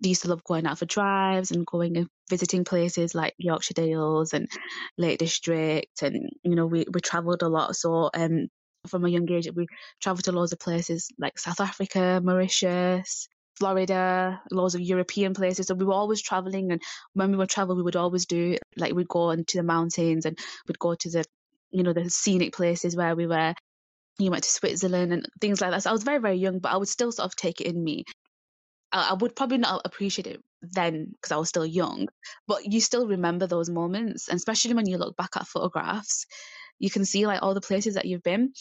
they 0.00 0.10
used 0.10 0.22
to 0.22 0.28
love 0.28 0.44
going 0.44 0.66
out 0.66 0.78
for 0.78 0.84
drives 0.86 1.52
and 1.52 1.64
going 1.64 1.96
and 1.96 2.08
visiting 2.28 2.64
places 2.64 3.14
like 3.14 3.34
Yorkshire 3.38 3.74
Dales 3.74 4.32
and 4.32 4.48
Lake 4.98 5.18
District 5.18 6.02
and 6.02 6.28
you 6.42 6.54
know 6.56 6.66
we 6.66 6.84
we 6.92 7.00
travelled 7.00 7.42
a 7.42 7.48
lot 7.48 7.76
so 7.76 8.10
um 8.14 8.48
from 8.88 9.04
a 9.04 9.08
young 9.08 9.30
age 9.30 9.48
we 9.54 9.66
travelled 10.00 10.24
to 10.24 10.32
loads 10.32 10.52
of 10.52 10.58
places 10.58 11.08
like 11.18 11.38
South 11.38 11.60
Africa, 11.60 12.20
Mauritius, 12.22 13.28
Florida, 13.58 14.40
loads 14.50 14.74
of 14.74 14.80
European 14.80 15.34
places. 15.34 15.66
So 15.66 15.74
we 15.74 15.84
were 15.84 15.92
always 15.92 16.22
traveling, 16.22 16.72
and 16.72 16.82
when 17.14 17.30
we 17.30 17.36
would 17.36 17.50
travel, 17.50 17.76
we 17.76 17.82
would 17.82 17.96
always 17.96 18.26
do 18.26 18.56
like 18.76 18.94
we'd 18.94 19.08
go 19.08 19.30
into 19.30 19.58
the 19.58 19.62
mountains 19.62 20.26
and 20.26 20.38
we'd 20.66 20.78
go 20.78 20.94
to 20.94 21.10
the, 21.10 21.24
you 21.70 21.82
know, 21.82 21.92
the 21.92 22.10
scenic 22.10 22.54
places 22.54 22.96
where 22.96 23.14
we 23.14 23.26
were. 23.26 23.54
You 24.18 24.30
went 24.30 24.44
to 24.44 24.50
Switzerland 24.50 25.12
and 25.12 25.26
things 25.40 25.60
like 25.60 25.70
that. 25.70 25.82
So 25.82 25.90
I 25.90 25.92
was 25.92 26.02
very, 26.02 26.18
very 26.18 26.36
young, 26.36 26.58
but 26.58 26.72
I 26.72 26.76
would 26.76 26.88
still 26.88 27.12
sort 27.12 27.26
of 27.26 27.34
take 27.34 27.60
it 27.62 27.66
in 27.66 27.82
me. 27.82 28.04
I, 28.92 29.10
I 29.10 29.14
would 29.14 29.34
probably 29.34 29.58
not 29.58 29.82
appreciate 29.84 30.26
it 30.26 30.40
then 30.60 31.08
because 31.12 31.32
I 31.32 31.38
was 31.38 31.48
still 31.48 31.66
young, 31.66 32.08
but 32.46 32.70
you 32.70 32.80
still 32.80 33.08
remember 33.08 33.46
those 33.46 33.70
moments, 33.70 34.28
and 34.28 34.36
especially 34.36 34.74
when 34.74 34.86
you 34.86 34.98
look 34.98 35.16
back 35.16 35.30
at 35.36 35.48
photographs, 35.48 36.26
you 36.78 36.90
can 36.90 37.04
see 37.04 37.26
like 37.26 37.42
all 37.42 37.54
the 37.54 37.60
places 37.60 37.94
that 37.94 38.04
you've 38.04 38.22
been. 38.22 38.52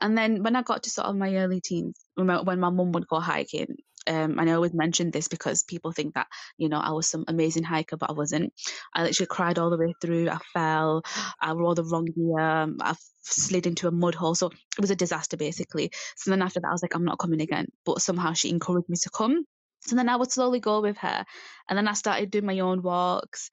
And 0.00 0.18
then 0.18 0.42
when 0.42 0.56
I 0.56 0.62
got 0.62 0.82
to 0.82 0.90
sort 0.90 1.06
of 1.06 1.16
my 1.16 1.36
early 1.36 1.60
teens, 1.60 1.98
when 2.14 2.26
my 2.26 2.54
mum 2.54 2.92
would 2.92 3.06
go 3.06 3.20
hiking, 3.20 3.76
um, 4.06 4.38
and 4.38 4.48
I 4.48 4.54
always 4.54 4.74
mention 4.74 5.10
this 5.10 5.28
because 5.28 5.62
people 5.64 5.92
think 5.92 6.14
that 6.14 6.26
you 6.58 6.68
know 6.68 6.78
I 6.78 6.92
was 6.92 7.08
some 7.08 7.24
amazing 7.28 7.64
hiker, 7.64 7.96
but 7.96 8.10
I 8.10 8.12
wasn't. 8.12 8.52
I 8.94 9.02
literally 9.02 9.26
cried 9.26 9.58
all 9.58 9.70
the 9.70 9.78
way 9.78 9.94
through. 10.00 10.28
I 10.28 10.38
fell. 10.52 11.02
I 11.40 11.52
wore 11.54 11.74
the 11.74 11.84
wrong 11.84 12.06
gear. 12.06 12.38
I 12.80 12.94
slid 13.22 13.66
into 13.66 13.88
a 13.88 13.92
mud 13.92 14.14
hole. 14.14 14.34
So 14.34 14.46
it 14.46 14.80
was 14.80 14.90
a 14.90 14.96
disaster 14.96 15.36
basically. 15.36 15.90
So 16.16 16.30
then 16.30 16.42
after 16.42 16.60
that, 16.60 16.68
I 16.68 16.72
was 16.72 16.82
like, 16.82 16.94
I'm 16.94 17.04
not 17.04 17.18
coming 17.18 17.40
again. 17.40 17.66
But 17.84 18.02
somehow 18.02 18.32
she 18.32 18.50
encouraged 18.50 18.88
me 18.88 18.96
to 19.02 19.10
come. 19.10 19.44
So 19.82 19.94
then 19.94 20.08
I 20.08 20.16
would 20.16 20.32
slowly 20.32 20.58
go 20.58 20.80
with 20.80 20.96
her. 20.98 21.24
And 21.68 21.76
then 21.76 21.86
I 21.86 21.92
started 21.92 22.30
doing 22.30 22.46
my 22.46 22.58
own 22.58 22.82
walks. 22.82 23.50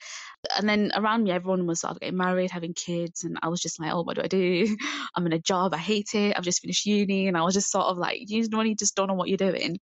And 0.57 0.67
then 0.67 0.91
around 0.95 1.23
me, 1.23 1.31
everyone 1.31 1.67
was 1.67 1.81
sort 1.81 1.91
of 1.91 1.99
getting 1.99 2.17
married, 2.17 2.49
having 2.49 2.73
kids. 2.73 3.23
And 3.23 3.37
I 3.43 3.49
was 3.49 3.61
just 3.61 3.79
like, 3.79 3.93
oh, 3.93 4.01
what 4.01 4.15
do 4.15 4.23
I 4.23 4.27
do? 4.27 4.75
I'm 5.15 5.25
in 5.27 5.33
a 5.33 5.39
job. 5.39 5.73
I 5.73 5.77
hate 5.77 6.15
it. 6.15 6.35
I've 6.35 6.43
just 6.43 6.61
finished 6.61 6.85
uni. 6.85 7.27
And 7.27 7.37
I 7.37 7.43
was 7.43 7.53
just 7.53 7.71
sort 7.71 7.85
of 7.85 7.97
like, 7.97 8.17
you 8.25 8.47
know, 8.49 8.61
you 8.61 8.75
just 8.75 8.95
don't 8.95 9.07
know 9.07 9.13
what 9.13 9.29
you're 9.29 9.37
doing. 9.37 9.79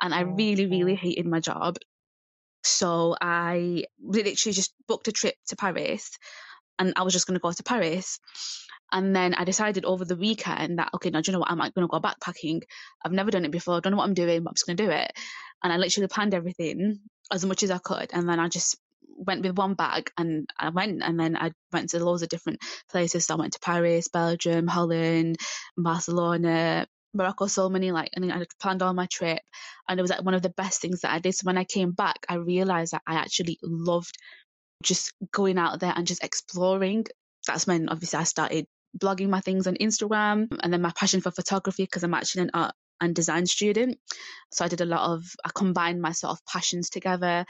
And 0.00 0.14
I 0.14 0.22
oh, 0.22 0.26
really, 0.26 0.66
really 0.66 0.94
hated 0.94 1.26
my 1.26 1.40
job. 1.40 1.76
So 2.64 3.16
I 3.20 3.84
literally 4.00 4.52
just 4.52 4.74
booked 4.86 5.08
a 5.08 5.12
trip 5.12 5.34
to 5.48 5.56
Paris 5.56 6.10
and 6.78 6.92
I 6.96 7.02
was 7.02 7.12
just 7.12 7.26
going 7.26 7.34
to 7.34 7.40
go 7.40 7.52
to 7.52 7.62
Paris. 7.62 8.20
And 8.90 9.14
then 9.14 9.34
I 9.34 9.44
decided 9.44 9.84
over 9.84 10.04
the 10.04 10.16
weekend 10.16 10.78
that, 10.78 10.90
okay, 10.94 11.10
now 11.10 11.20
do 11.20 11.30
you 11.30 11.32
know 11.34 11.40
what? 11.40 11.50
I'm 11.50 11.58
going 11.58 11.72
to 11.74 11.86
go 11.86 12.00
backpacking. 12.00 12.62
I've 13.04 13.12
never 13.12 13.30
done 13.30 13.44
it 13.44 13.50
before. 13.50 13.76
I 13.76 13.80
don't 13.80 13.92
know 13.92 13.98
what 13.98 14.04
I'm 14.04 14.14
doing, 14.14 14.42
but 14.42 14.50
I'm 14.50 14.54
just 14.54 14.66
going 14.66 14.76
to 14.76 14.86
do 14.86 14.90
it. 14.90 15.12
And 15.62 15.72
I 15.72 15.76
literally 15.76 16.08
planned 16.08 16.34
everything 16.34 17.00
as 17.32 17.44
much 17.44 17.62
as 17.62 17.70
I 17.70 17.78
could. 17.78 18.10
And 18.12 18.28
then 18.28 18.40
I 18.40 18.48
just 18.48 18.78
went 19.18 19.42
with 19.42 19.58
one 19.58 19.74
bag 19.74 20.10
and 20.16 20.48
I 20.58 20.70
went 20.70 21.02
and 21.02 21.18
then 21.18 21.36
I 21.36 21.52
went 21.72 21.90
to 21.90 22.02
loads 22.02 22.22
of 22.22 22.28
different 22.28 22.60
places. 22.90 23.26
So 23.26 23.34
I 23.34 23.38
went 23.38 23.54
to 23.54 23.60
Paris, 23.60 24.08
Belgium, 24.08 24.66
Holland, 24.66 25.36
Barcelona, 25.76 26.86
Morocco, 27.14 27.46
so 27.46 27.68
many 27.68 27.90
like 27.90 28.10
and 28.14 28.32
I 28.32 28.44
planned 28.60 28.82
all 28.82 28.92
my 28.92 29.06
trip 29.06 29.40
and 29.88 29.98
it 29.98 30.02
was 30.02 30.10
like 30.10 30.24
one 30.24 30.34
of 30.34 30.42
the 30.42 30.50
best 30.50 30.80
things 30.80 31.00
that 31.00 31.12
I 31.12 31.18
did. 31.18 31.34
So 31.34 31.44
when 31.44 31.58
I 31.58 31.64
came 31.64 31.92
back 31.92 32.26
I 32.28 32.34
realized 32.34 32.92
that 32.92 33.02
I 33.06 33.14
actually 33.14 33.58
loved 33.62 34.16
just 34.82 35.12
going 35.32 35.58
out 35.58 35.80
there 35.80 35.92
and 35.94 36.06
just 36.06 36.24
exploring. 36.24 37.06
That's 37.46 37.66
when 37.66 37.88
obviously 37.88 38.18
I 38.18 38.24
started 38.24 38.66
blogging 38.96 39.28
my 39.28 39.40
things 39.40 39.66
on 39.66 39.74
Instagram 39.76 40.48
and 40.62 40.72
then 40.72 40.82
my 40.82 40.92
passion 40.94 41.20
for 41.20 41.30
photography 41.30 41.84
because 41.84 42.04
I'm 42.04 42.14
actually 42.14 42.42
an 42.42 42.50
art 42.54 42.74
and 43.00 43.14
design 43.14 43.46
student. 43.46 43.98
So 44.52 44.64
I 44.64 44.68
did 44.68 44.80
a 44.80 44.86
lot 44.86 45.12
of, 45.12 45.24
I 45.44 45.50
combined 45.54 46.00
my 46.00 46.12
sort 46.12 46.32
of 46.32 46.44
passions 46.46 46.90
together. 46.90 47.44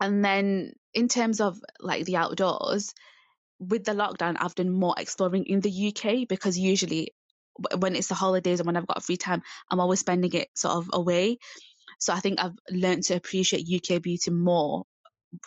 And 0.00 0.24
then 0.24 0.72
in 0.94 1.08
terms 1.08 1.40
of 1.40 1.58
like 1.80 2.04
the 2.04 2.16
outdoors, 2.16 2.92
with 3.58 3.84
the 3.84 3.92
lockdown, 3.92 4.36
I've 4.40 4.54
done 4.56 4.70
more 4.70 4.94
exploring 4.98 5.44
in 5.44 5.60
the 5.60 5.94
UK 5.94 6.28
because 6.28 6.58
usually 6.58 7.14
when 7.78 7.96
it's 7.96 8.08
the 8.08 8.14
holidays 8.14 8.60
and 8.60 8.66
when 8.66 8.76
I've 8.76 8.86
got 8.86 9.02
free 9.02 9.16
time, 9.16 9.42
I'm 9.70 9.80
always 9.80 10.00
spending 10.00 10.32
it 10.32 10.48
sort 10.54 10.74
of 10.74 10.90
away. 10.92 11.38
So 11.98 12.12
I 12.12 12.20
think 12.20 12.40
I've 12.40 12.56
learned 12.70 13.04
to 13.04 13.14
appreciate 13.14 13.68
UK 13.70 14.02
beauty 14.02 14.30
more 14.30 14.84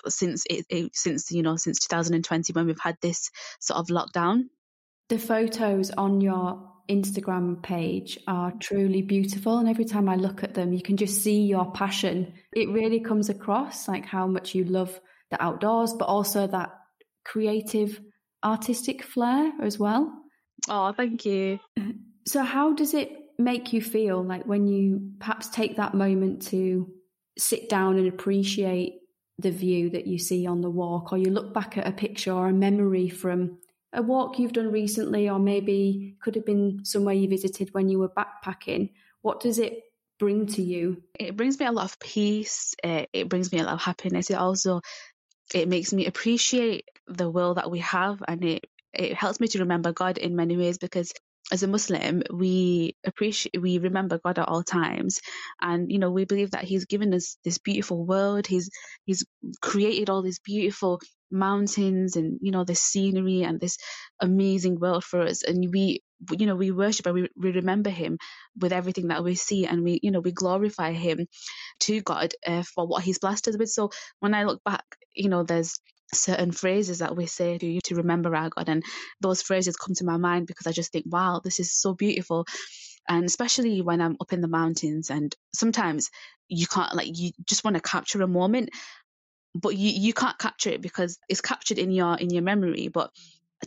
since 0.08 0.46
it, 0.50 0.66
it 0.70 0.96
since 0.96 1.32
you 1.32 1.44
know 1.44 1.58
since 1.58 1.80
2020 1.80 2.54
when 2.54 2.66
we've 2.66 2.80
had 2.80 2.98
this 3.02 3.30
sort 3.60 3.80
of 3.80 3.88
lockdown. 3.88 4.46
The 5.10 5.20
photos 5.20 5.92
on 5.92 6.22
your 6.22 6.72
Instagram 6.90 7.62
page 7.62 8.20
are 8.28 8.54
truly 8.60 9.02
beautiful. 9.02 9.58
And 9.58 9.68
every 9.68 9.86
time 9.86 10.10
I 10.10 10.16
look 10.16 10.44
at 10.44 10.54
them, 10.54 10.74
you 10.74 10.82
can 10.82 10.98
just 10.98 11.22
see 11.24 11.42
your 11.42 11.72
passion. 11.72 12.34
It 12.56 12.70
really 12.70 13.00
comes 13.00 13.30
across 13.30 13.88
like 13.88 14.06
how 14.06 14.28
much 14.28 14.56
you 14.56 14.64
love 14.64 15.00
the 15.32 15.42
outdoors, 15.44 15.94
but 15.94 16.06
also 16.06 16.48
that 16.48 16.72
creative, 17.24 18.00
artistic 18.44 19.04
flair 19.04 19.52
as 19.62 19.80
well. 19.80 20.25
Oh, 20.70 20.92
thank 20.94 21.26
you. 21.26 21.60
So, 22.26 22.44
how 22.44 22.74
does 22.74 22.94
it 22.94 23.12
make 23.38 23.74
you 23.74 23.82
feel 23.82 24.24
like 24.24 24.46
when 24.46 24.68
you 24.68 25.12
perhaps 25.20 25.50
take 25.50 25.78
that 25.78 25.94
moment 25.94 26.42
to 26.48 26.92
sit 27.38 27.70
down 27.70 27.98
and 27.98 28.08
appreciate 28.08 29.00
the 29.38 29.52
view 29.52 29.90
that 29.90 30.08
you 30.08 30.18
see 30.18 30.48
on 30.48 30.62
the 30.62 30.70
walk, 30.70 31.12
or 31.12 31.18
you 31.18 31.30
look 31.30 31.54
back 31.54 31.78
at 31.78 31.88
a 31.88 31.92
picture 31.92 32.32
or 32.32 32.48
a 32.48 32.54
memory 32.54 33.10
from 33.10 33.58
a 33.94 34.02
walk 34.02 34.40
you've 34.40 34.54
done 34.54 34.72
recently, 34.72 35.30
or 35.30 35.40
maybe 35.40 36.16
could 36.22 36.36
have 36.36 36.46
been 36.46 36.84
somewhere 36.84 37.16
you 37.16 37.28
visited 37.28 37.74
when 37.74 37.90
you 37.90 38.00
were 38.00 38.10
backpacking. 38.10 38.92
What 39.22 39.42
does 39.42 39.60
it 39.60 39.84
bring 40.18 40.48
to 40.48 40.62
you? 40.62 41.04
It 41.20 41.36
brings 41.36 41.60
me 41.60 41.66
a 41.66 41.72
lot 41.72 41.86
of 41.86 42.00
peace. 42.00 42.74
It, 42.84 43.10
it 43.12 43.30
brings 43.30 43.52
me 43.52 43.60
a 43.60 43.64
lot 43.64 43.74
of 43.74 43.82
happiness. 43.82 44.30
It 44.30 44.36
also 44.36 44.82
it 45.54 45.68
makes 45.68 45.94
me 45.94 46.06
appreciate 46.08 46.86
the 47.08 47.30
world 47.30 47.58
that 47.58 47.70
we 47.70 47.80
have, 47.80 48.24
and 48.28 48.44
it 48.44 48.66
it 48.96 49.16
helps 49.16 49.40
me 49.40 49.48
to 49.50 49.60
remember 49.60 49.94
God 49.94 50.18
in 50.20 50.36
many 50.36 50.58
ways 50.58 50.78
because 50.80 51.14
as 51.52 51.64
a 51.64 51.68
Muslim, 51.68 52.24
we 52.34 52.96
appreciate, 53.06 53.62
we 53.62 53.80
remember 53.80 54.20
God 54.24 54.40
at 54.40 54.50
all 54.50 54.64
times, 54.64 55.20
and 55.62 55.92
you 55.92 56.00
know 56.00 56.12
we 56.12 56.26
believe 56.26 56.52
that 56.52 56.66
He's 56.66 56.86
given 56.86 57.14
us 57.14 57.38
this 57.46 57.60
beautiful 57.60 58.06
world. 58.06 58.48
He's 58.48 58.70
He's 59.06 59.26
created 59.62 60.10
all 60.10 60.24
these 60.24 60.40
beautiful 60.40 61.02
mountains 61.32 62.16
and 62.18 62.40
you 62.42 62.52
know 62.52 62.66
this 62.66 62.82
scenery 62.82 63.44
and 63.44 63.60
this 63.60 63.78
amazing 64.22 64.80
world 64.80 65.04
for 65.06 65.22
us, 65.22 65.44
and 65.44 65.70
we 65.74 66.02
you 66.32 66.48
know 66.48 66.56
we 66.56 66.72
worship 66.72 67.06
and 67.08 67.16
we, 67.16 67.30
we 67.38 67.52
remember 67.52 67.92
Him 67.92 68.18
with 68.60 68.74
everything 68.74 69.10
that 69.10 69.24
we 69.24 69.36
see, 69.36 69.66
and 69.68 69.84
we 69.84 70.00
you 70.04 70.12
know 70.12 70.22
we 70.22 70.34
glorify 70.34 70.94
Him 70.94 71.28
to 71.82 72.02
God 72.02 72.34
uh, 72.48 72.64
for 72.64 72.88
what 72.88 73.04
He's 73.04 73.20
blessed 73.20 73.50
us 73.50 73.58
with. 73.58 73.70
So 73.70 73.92
when 74.22 74.36
I 74.36 74.46
look 74.46 74.64
back, 74.66 74.86
you 75.16 75.30
know, 75.30 75.44
there's 75.44 75.80
certain 76.14 76.52
phrases 76.52 77.00
that 77.00 77.16
we 77.16 77.26
say 77.26 77.58
to 77.58 77.66
you 77.66 77.82
to 77.86 77.96
remember 77.96 78.36
our 78.36 78.50
God. 78.50 78.70
And 78.70 78.84
those 79.22 79.42
phrases 79.42 79.78
come 79.78 79.96
to 79.96 80.06
my 80.06 80.18
mind 80.18 80.48
because 80.48 80.68
I 80.68 80.72
just 80.72 80.92
think, 80.92 81.06
wow, 81.08 81.42
this 81.44 81.60
is 81.60 81.74
so 81.74 81.94
beautiful. 81.94 82.46
And 83.08 83.26
especially 83.26 83.82
when 83.82 84.02
I'm 84.02 84.18
up 84.20 84.34
in 84.34 84.42
the 84.42 84.48
mountains 84.48 85.10
and 85.10 85.36
sometimes 85.54 86.10
you 86.48 86.68
can't 86.68 86.96
like 86.96 87.18
you 87.18 87.32
just 87.46 87.64
want 87.64 87.76
to 87.76 87.82
capture 87.82 88.22
a 88.22 88.28
moment, 88.28 88.70
but 89.54 89.76
you, 89.76 89.90
you 89.92 90.14
can't 90.14 90.38
capture 90.38 90.72
it 90.72 90.82
because 90.82 91.18
it's 91.30 91.42
captured 91.42 91.78
in 91.78 91.92
your 91.92 92.16
in 92.18 92.30
your 92.30 92.44
memory. 92.44 92.88
But 92.88 93.12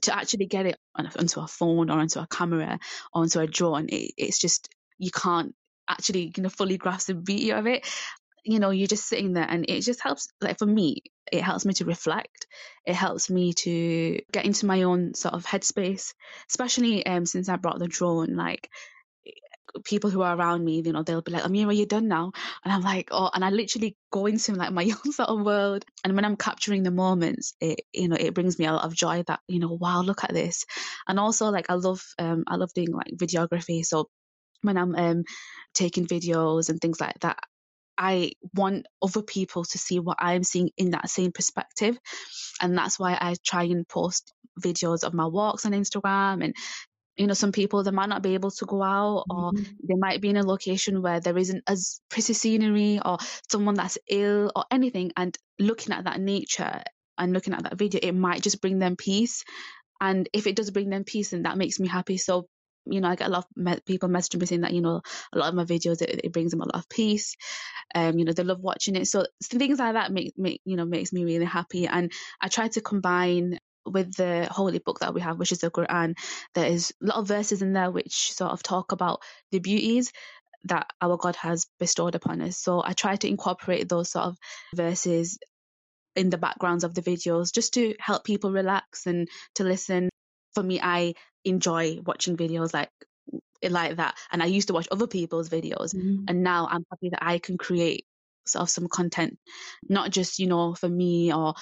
to 0.02 0.16
actually 0.16 0.46
get 0.46 0.66
it 0.66 0.76
onto 0.94 1.40
a 1.40 1.46
phone 1.46 1.90
or 1.90 1.98
onto 1.98 2.20
a 2.20 2.26
camera 2.26 2.78
or 3.12 3.22
onto 3.22 3.40
a 3.40 3.46
drone, 3.46 3.86
it, 3.88 4.12
it's 4.16 4.38
just 4.38 4.68
you 4.98 5.10
can't 5.10 5.54
actually 5.88 6.32
you 6.36 6.42
know 6.42 6.48
fully 6.48 6.76
grasp 6.76 7.06
the 7.06 7.14
beauty 7.14 7.50
of 7.52 7.66
it 7.66 7.86
you 8.48 8.60
know, 8.60 8.70
you're 8.70 8.86
just 8.88 9.06
sitting 9.06 9.34
there 9.34 9.46
and 9.48 9.66
it 9.68 9.82
just 9.82 10.02
helps, 10.02 10.28
like 10.40 10.58
for 10.58 10.66
me, 10.66 11.02
it 11.30 11.42
helps 11.42 11.64
me 11.64 11.74
to 11.74 11.84
reflect. 11.84 12.46
It 12.86 12.94
helps 12.94 13.28
me 13.28 13.52
to 13.52 14.20
get 14.32 14.46
into 14.46 14.66
my 14.66 14.82
own 14.82 15.14
sort 15.14 15.34
of 15.34 15.44
headspace, 15.44 16.14
especially 16.50 17.04
um, 17.06 17.26
since 17.26 17.48
I 17.48 17.56
brought 17.56 17.78
the 17.78 17.88
drone. 17.88 18.34
Like, 18.34 18.70
people 19.84 20.10
who 20.10 20.22
are 20.22 20.36
around 20.36 20.64
me, 20.64 20.82
you 20.84 20.92
know, 20.92 21.02
they'll 21.02 21.22
be 21.22 21.32
like, 21.32 21.42
Amira, 21.42 21.76
you 21.76 21.86
done 21.86 22.08
now? 22.08 22.32
And 22.64 22.72
I'm 22.72 22.82
like, 22.82 23.08
oh, 23.10 23.30
and 23.32 23.44
I 23.44 23.50
literally 23.50 23.96
go 24.10 24.26
into 24.26 24.54
like 24.54 24.72
my 24.72 24.84
own 25.04 25.12
sort 25.12 25.28
of 25.28 25.44
world. 25.44 25.84
And 26.04 26.14
when 26.14 26.24
I'm 26.24 26.36
capturing 26.36 26.82
the 26.82 26.90
moments, 26.90 27.54
it, 27.60 27.80
you 27.92 28.08
know, 28.08 28.16
it 28.18 28.34
brings 28.34 28.58
me 28.58 28.66
a 28.66 28.72
lot 28.72 28.84
of 28.84 28.94
joy 28.94 29.22
that, 29.26 29.40
you 29.48 29.60
know, 29.60 29.76
wow, 29.78 30.02
look 30.02 30.24
at 30.24 30.32
this. 30.32 30.64
And 31.06 31.18
also 31.18 31.50
like, 31.50 31.70
I 31.70 31.74
love, 31.74 32.02
um, 32.18 32.44
I 32.46 32.56
love 32.56 32.72
doing 32.74 32.92
like 32.92 33.12
videography. 33.14 33.84
So 33.84 34.08
when 34.62 34.76
I'm 34.76 34.94
um, 34.94 35.24
taking 35.74 36.06
videos 36.06 36.68
and 36.68 36.80
things 36.80 37.00
like 37.00 37.18
that, 37.20 37.38
I 37.98 38.32
want 38.54 38.86
other 39.02 39.22
people 39.22 39.64
to 39.64 39.78
see 39.78 40.00
what 40.00 40.18
I'm 40.20 40.44
seeing 40.44 40.70
in 40.78 40.90
that 40.92 41.10
same 41.10 41.32
perspective. 41.32 41.98
And 42.62 42.78
that's 42.78 42.98
why 42.98 43.14
I 43.20 43.36
try 43.44 43.64
and 43.64 43.88
post 43.88 44.32
videos 44.62 45.04
of 45.04 45.14
my 45.14 45.26
walks 45.26 45.66
on 45.66 45.72
Instagram 45.72 46.44
and 46.44 46.54
you 47.16 47.26
know 47.26 47.34
some 47.34 47.52
people 47.52 47.84
they 47.84 47.92
might 47.92 48.08
not 48.08 48.22
be 48.22 48.34
able 48.34 48.50
to 48.52 48.66
go 48.66 48.82
out 48.82 49.26
or 49.30 49.52
mm-hmm. 49.52 49.62
they 49.88 49.96
might 49.96 50.20
be 50.20 50.30
in 50.30 50.36
a 50.36 50.46
location 50.46 51.02
where 51.02 51.20
there 51.20 51.38
isn't 51.38 51.64
as 51.68 52.00
pretty 52.10 52.34
scenery 52.34 53.00
or 53.04 53.18
someone 53.50 53.74
that's 53.74 53.98
ill 54.08 54.52
or 54.56 54.64
anything 54.70 55.12
and 55.16 55.38
looking 55.60 55.94
at 55.94 56.04
that 56.04 56.20
nature 56.20 56.82
and 57.18 57.32
looking 57.32 57.54
at 57.54 57.64
that 57.64 57.78
video 57.78 58.00
it 58.02 58.12
might 58.14 58.42
just 58.42 58.60
bring 58.60 58.80
them 58.80 58.96
peace 58.96 59.44
And 60.00 60.28
if 60.34 60.46
it 60.48 60.56
does 60.56 60.70
bring 60.72 60.90
them 60.90 61.04
peace, 61.04 61.30
then 61.30 61.44
that 61.44 61.58
makes 61.58 61.80
me 61.80 61.88
happy. 61.88 62.18
So, 62.18 62.48
you 62.90 63.00
know, 63.00 63.08
I 63.08 63.16
get 63.16 63.28
a 63.28 63.30
lot 63.30 63.44
of 63.44 63.56
me- 63.56 63.80
people 63.86 64.08
messaging 64.08 64.40
me 64.40 64.46
saying 64.46 64.60
that, 64.62 64.72
you 64.72 64.80
know, 64.80 65.00
a 65.32 65.38
lot 65.38 65.48
of 65.48 65.54
my 65.54 65.64
videos, 65.64 66.02
it, 66.02 66.20
it 66.24 66.32
brings 66.32 66.50
them 66.50 66.60
a 66.60 66.66
lot 66.66 66.76
of 66.76 66.88
peace. 66.88 67.36
Um, 67.94 68.18
you 68.18 68.24
know, 68.24 68.32
they 68.32 68.44
love 68.44 68.60
watching 68.60 68.96
it. 68.96 69.06
So 69.06 69.24
things 69.42 69.78
like 69.78 69.94
that 69.94 70.12
make, 70.12 70.34
make, 70.36 70.60
you 70.64 70.76
know, 70.76 70.84
makes 70.84 71.12
me 71.12 71.24
really 71.24 71.44
happy. 71.44 71.86
And 71.86 72.12
I 72.40 72.48
try 72.48 72.68
to 72.68 72.80
combine 72.80 73.58
with 73.86 74.14
the 74.14 74.48
holy 74.50 74.78
book 74.78 75.00
that 75.00 75.14
we 75.14 75.20
have, 75.20 75.38
which 75.38 75.52
is 75.52 75.58
the 75.58 75.70
Quran, 75.70 76.14
there 76.54 76.66
is 76.66 76.92
a 77.02 77.06
lot 77.06 77.16
of 77.16 77.28
verses 77.28 77.62
in 77.62 77.72
there 77.72 77.90
which 77.90 78.32
sort 78.32 78.52
of 78.52 78.62
talk 78.62 78.92
about 78.92 79.20
the 79.50 79.58
beauties 79.58 80.12
that 80.64 80.90
our 81.00 81.16
God 81.16 81.36
has 81.36 81.66
bestowed 81.78 82.14
upon 82.14 82.42
us. 82.42 82.58
So 82.58 82.82
I 82.84 82.92
try 82.92 83.16
to 83.16 83.28
incorporate 83.28 83.88
those 83.88 84.10
sort 84.10 84.26
of 84.26 84.36
verses 84.74 85.38
in 86.16 86.30
the 86.30 86.38
backgrounds 86.38 86.84
of 86.84 86.94
the 86.94 87.02
videos 87.02 87.52
just 87.54 87.74
to 87.74 87.94
help 88.00 88.24
people 88.24 88.50
relax 88.50 89.06
and 89.06 89.28
to 89.54 89.64
listen. 89.64 90.08
For 90.58 90.64
me, 90.64 90.80
I 90.82 91.14
enjoy 91.44 92.00
watching 92.04 92.36
videos 92.36 92.74
like 92.74 92.90
like 93.62 93.94
that 93.98 94.16
and 94.32 94.42
I 94.42 94.46
used 94.46 94.66
to 94.66 94.74
watch 94.74 94.88
other 94.90 95.06
people's 95.06 95.48
videos 95.48 95.94
mm-hmm. 95.94 96.24
and 96.26 96.42
now 96.42 96.66
I'm 96.68 96.84
happy 96.90 97.10
that 97.10 97.22
I 97.22 97.38
can 97.38 97.58
create 97.58 98.04
sort 98.44 98.62
of 98.62 98.70
some 98.70 98.88
content 98.88 99.38
not 99.88 100.10
just 100.10 100.40
you 100.40 100.48
know 100.48 100.74
for 100.74 100.88
me 100.88 101.32
or 101.32 101.54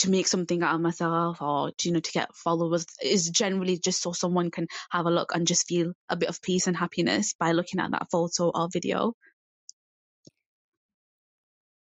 to 0.00 0.10
make 0.10 0.26
something 0.26 0.62
out 0.62 0.74
of 0.74 0.82
myself 0.82 1.40
or 1.40 1.70
to, 1.78 1.88
you 1.88 1.94
know 1.94 2.00
to 2.00 2.12
get 2.12 2.34
followers 2.34 2.84
is 3.02 3.30
generally 3.30 3.78
just 3.78 4.02
so 4.02 4.12
someone 4.12 4.50
can 4.50 4.66
have 4.90 5.06
a 5.06 5.10
look 5.10 5.34
and 5.34 5.46
just 5.46 5.66
feel 5.66 5.94
a 6.10 6.16
bit 6.16 6.28
of 6.28 6.42
peace 6.42 6.66
and 6.66 6.76
happiness 6.76 7.34
by 7.38 7.52
looking 7.52 7.80
at 7.80 7.92
that 7.92 8.10
photo 8.10 8.50
or 8.54 8.68
video 8.70 9.14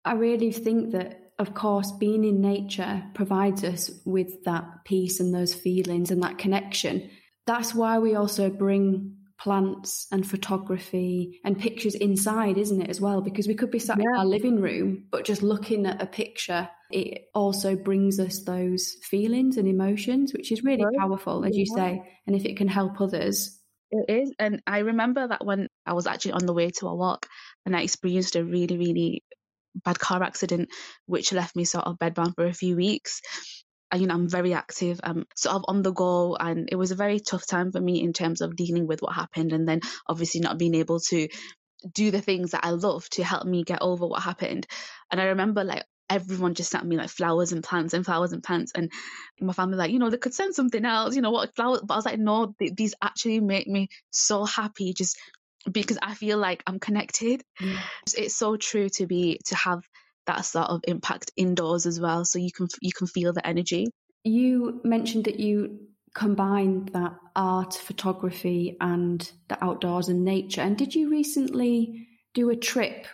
I 0.06 0.14
really 0.14 0.54
think 0.54 0.92
that 0.92 1.23
of 1.40 1.54
course, 1.54 1.92
being 1.92 2.24
in 2.24 2.42
nature 2.42 3.04
provides 3.14 3.64
us 3.64 3.92
with 4.06 4.44
that 4.46 4.66
peace 4.86 5.20
and 5.20 5.34
those 5.34 5.54
feelings 5.54 6.12
and 6.12 6.24
that 6.24 6.38
connection. 6.38 7.10
That's 7.46 7.74
why 7.74 8.00
we 8.00 8.16
also 8.16 8.50
bring 8.50 9.18
plants 9.40 10.08
and 10.12 10.26
photography 10.26 11.42
and 11.44 11.60
pictures 11.60 11.96
inside, 11.96 12.58
isn't 12.58 12.82
it, 12.82 12.90
as 12.90 13.02
well? 13.02 13.22
Because 13.22 13.48
we 13.48 13.56
could 13.56 13.72
be 13.72 13.80
sat 13.80 13.98
yeah. 13.98 14.04
in 14.04 14.20
our 14.20 14.26
living 14.26 14.62
room, 14.62 15.06
but 15.12 15.26
just 15.26 15.44
looking 15.44 15.86
at 15.86 16.02
a 16.02 16.06
picture, 16.06 16.70
it 16.92 17.24
also 17.34 17.76
brings 17.76 18.20
us 18.20 18.44
those 18.44 18.96
feelings 19.04 19.58
and 19.58 19.68
emotions, 19.68 20.32
which 20.34 20.52
is 20.52 20.64
really 20.64 20.86
right. 20.86 20.98
powerful, 20.98 21.44
as 21.44 21.56
yeah. 21.56 21.60
you 21.60 21.66
say. 21.66 22.04
And 22.26 22.36
if 22.36 22.46
it 22.46 22.56
can 22.56 22.70
help 22.70 23.02
others, 23.02 23.60
it 23.92 24.12
is. 24.12 24.34
And 24.40 24.62
I 24.66 24.80
remember 24.80 25.28
that 25.28 25.46
when 25.46 25.68
I 25.86 25.94
was 25.94 26.08
actually 26.08 26.34
on 26.34 26.46
the 26.46 26.54
way 26.54 26.70
to 26.70 26.88
a 26.88 26.96
walk 26.96 27.28
and 27.66 27.76
I 27.76 27.82
experienced 27.82 28.36
a 28.36 28.44
really, 28.44 28.78
really 28.78 29.24
bad 29.84 30.00
car 30.00 30.24
accident, 30.24 30.70
which 31.06 31.34
left 31.34 31.56
me 31.56 31.66
sort 31.66 31.86
of 31.86 31.98
bedbound 31.98 32.36
for 32.36 32.46
a 32.46 32.54
few 32.54 32.76
weeks. 32.76 33.22
And, 33.92 34.02
you 34.02 34.08
know, 34.08 34.16
I'm 34.16 34.28
very 34.30 34.54
active, 34.54 35.00
I'm 35.04 35.26
sort 35.36 35.56
of 35.56 35.66
on 35.68 35.84
the 35.84 35.94
go, 35.94 36.36
and 36.36 36.68
it 36.72 36.76
was 36.76 36.92
a 36.92 36.96
very 36.96 37.20
tough 37.20 37.46
time 37.46 37.72
for 37.72 37.80
me 37.80 38.02
in 38.02 38.12
terms 38.12 38.42
of 38.42 38.56
dealing 38.56 38.88
with 38.88 39.02
what 39.02 39.14
happened, 39.14 39.54
and 39.54 39.68
then 39.68 39.82
obviously 40.08 40.42
not 40.42 40.58
being 40.58 40.74
able 40.76 41.00
to 41.00 41.28
do 41.94 42.12
the 42.12 42.22
things 42.22 42.52
that 42.52 42.66
I 42.66 42.72
love 42.72 43.08
to 43.12 43.24
help 43.24 43.46
me 43.46 43.64
get 43.64 43.82
over 43.82 44.08
what 44.08 44.24
happened. 44.24 44.68
And 45.12 45.22
I 45.22 45.26
remember 45.26 45.64
like 45.64 45.84
everyone 46.10 46.54
just 46.54 46.70
sent 46.70 46.86
me 46.86 46.98
like 46.98 47.10
flowers 47.10 47.52
and 47.52 47.64
plants 47.64 47.94
and 47.94 48.06
flowers 48.06 48.34
and 48.34 48.44
plants 48.44 48.72
and 48.76 48.92
my 49.40 49.54
family 49.54 49.78
like 49.78 49.92
you 49.92 50.00
know 50.00 50.10
they 50.10 50.18
could 50.18 50.34
send 50.34 50.54
something 50.54 50.86
else 50.86 51.16
you 51.16 51.22
know 51.22 51.32
what 51.32 51.56
flowers 51.56 51.82
but 51.84 51.94
i 51.94 51.98
was 51.98 52.06
like 52.06 52.20
no 52.20 52.54
th- 52.60 52.76
these 52.76 52.94
actually 53.02 53.40
make 53.40 53.68
me 53.68 53.88
so 54.12 54.46
happy 54.46 54.94
just 54.94 55.18
because 55.72 55.98
I 56.02 56.14
feel 56.14 56.38
like 56.38 56.64
I'm 56.68 56.80
connected. 56.80 57.44
Mm. 57.62 57.78
It's 58.18 58.36
so 58.36 58.58
true 58.58 58.90
to 58.90 59.08
be 59.08 59.40
to 59.46 59.56
have 59.56 59.84
that 60.26 60.46
sort 60.46 60.68
of 60.68 60.82
impact 60.88 61.32
indoors 61.36 61.86
as 61.86 62.00
well, 62.00 62.26
so 62.26 62.40
you 62.40 62.52
can 62.52 62.68
you 62.82 62.92
can 62.92 63.08
feel 63.08 63.34
the 63.34 63.46
energy. 63.46 63.88
You 64.24 64.82
mentioned 64.84 65.26
that 65.26 65.40
you 65.40 65.80
combined 66.14 66.90
that 66.90 67.16
art, 67.36 67.74
photography, 67.74 68.78
and 68.80 69.32
the 69.50 69.64
outdoors 69.64 70.10
and 70.10 70.24
nature. 70.24 70.62
And 70.62 70.78
did 70.78 70.96
you 70.96 71.10
recently 71.10 72.08
do 72.34 72.50
a 72.50 72.56
trip, 72.56 73.08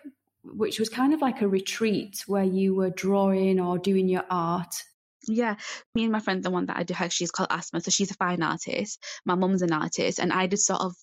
which 0.44 0.80
was 0.80 0.90
kind 0.90 1.14
of 1.14 1.22
like 1.22 1.42
a 1.42 1.48
retreat 1.48 2.24
where 2.28 2.44
you 2.44 2.76
were 2.76 2.90
drawing 2.90 3.60
or 3.60 3.78
doing 3.78 4.08
your 4.08 4.26
art? 4.30 4.76
Yeah, 5.28 5.56
me 5.96 6.04
and 6.04 6.12
my 6.12 6.20
friend, 6.20 6.44
the 6.44 6.50
one 6.50 6.66
that 6.68 6.78
I 6.78 6.84
do 6.84 6.94
her, 6.94 7.10
she's 7.10 7.32
called 7.32 7.52
Asma, 7.52 7.82
so 7.82 7.92
she's 7.92 8.12
a 8.12 8.16
fine 8.16 8.42
artist. 8.42 9.04
My 9.26 9.36
mum's 9.36 9.62
an 9.62 9.74
artist, 9.74 10.20
and 10.20 10.32
I 10.32 10.48
did 10.48 10.60
sort 10.60 10.82
of 10.82 10.96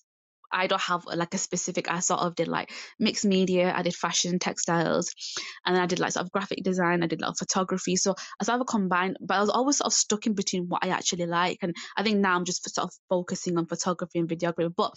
I 0.52 0.66
don't 0.66 0.80
have 0.80 1.06
uh, 1.06 1.16
like 1.16 1.34
a 1.34 1.38
specific. 1.38 1.90
I 1.90 2.00
sort 2.00 2.20
of 2.20 2.34
did 2.34 2.48
like 2.48 2.70
mixed 2.98 3.24
media. 3.24 3.72
I 3.74 3.82
did 3.82 3.94
fashion, 3.94 4.38
textiles, 4.38 5.12
and 5.64 5.74
then 5.74 5.82
I 5.82 5.86
did 5.86 5.98
like 5.98 6.12
sort 6.12 6.26
of 6.26 6.32
graphic 6.32 6.62
design. 6.62 7.02
I 7.02 7.06
did 7.06 7.20
like 7.20 7.36
photography. 7.36 7.96
So 7.96 8.14
I 8.40 8.44
sort 8.44 8.60
of 8.60 8.66
combined, 8.66 9.16
but 9.20 9.36
I 9.36 9.40
was 9.40 9.50
always 9.50 9.78
sort 9.78 9.86
of 9.86 9.92
stuck 9.92 10.26
in 10.26 10.34
between 10.34 10.68
what 10.68 10.84
I 10.84 10.88
actually 10.88 11.26
like. 11.26 11.58
And 11.62 11.74
I 11.96 12.02
think 12.02 12.18
now 12.18 12.36
I'm 12.36 12.44
just 12.44 12.68
sort 12.74 12.86
of 12.86 12.94
focusing 13.08 13.58
on 13.58 13.66
photography 13.66 14.18
and 14.18 14.28
videography. 14.28 14.72
But 14.74 14.92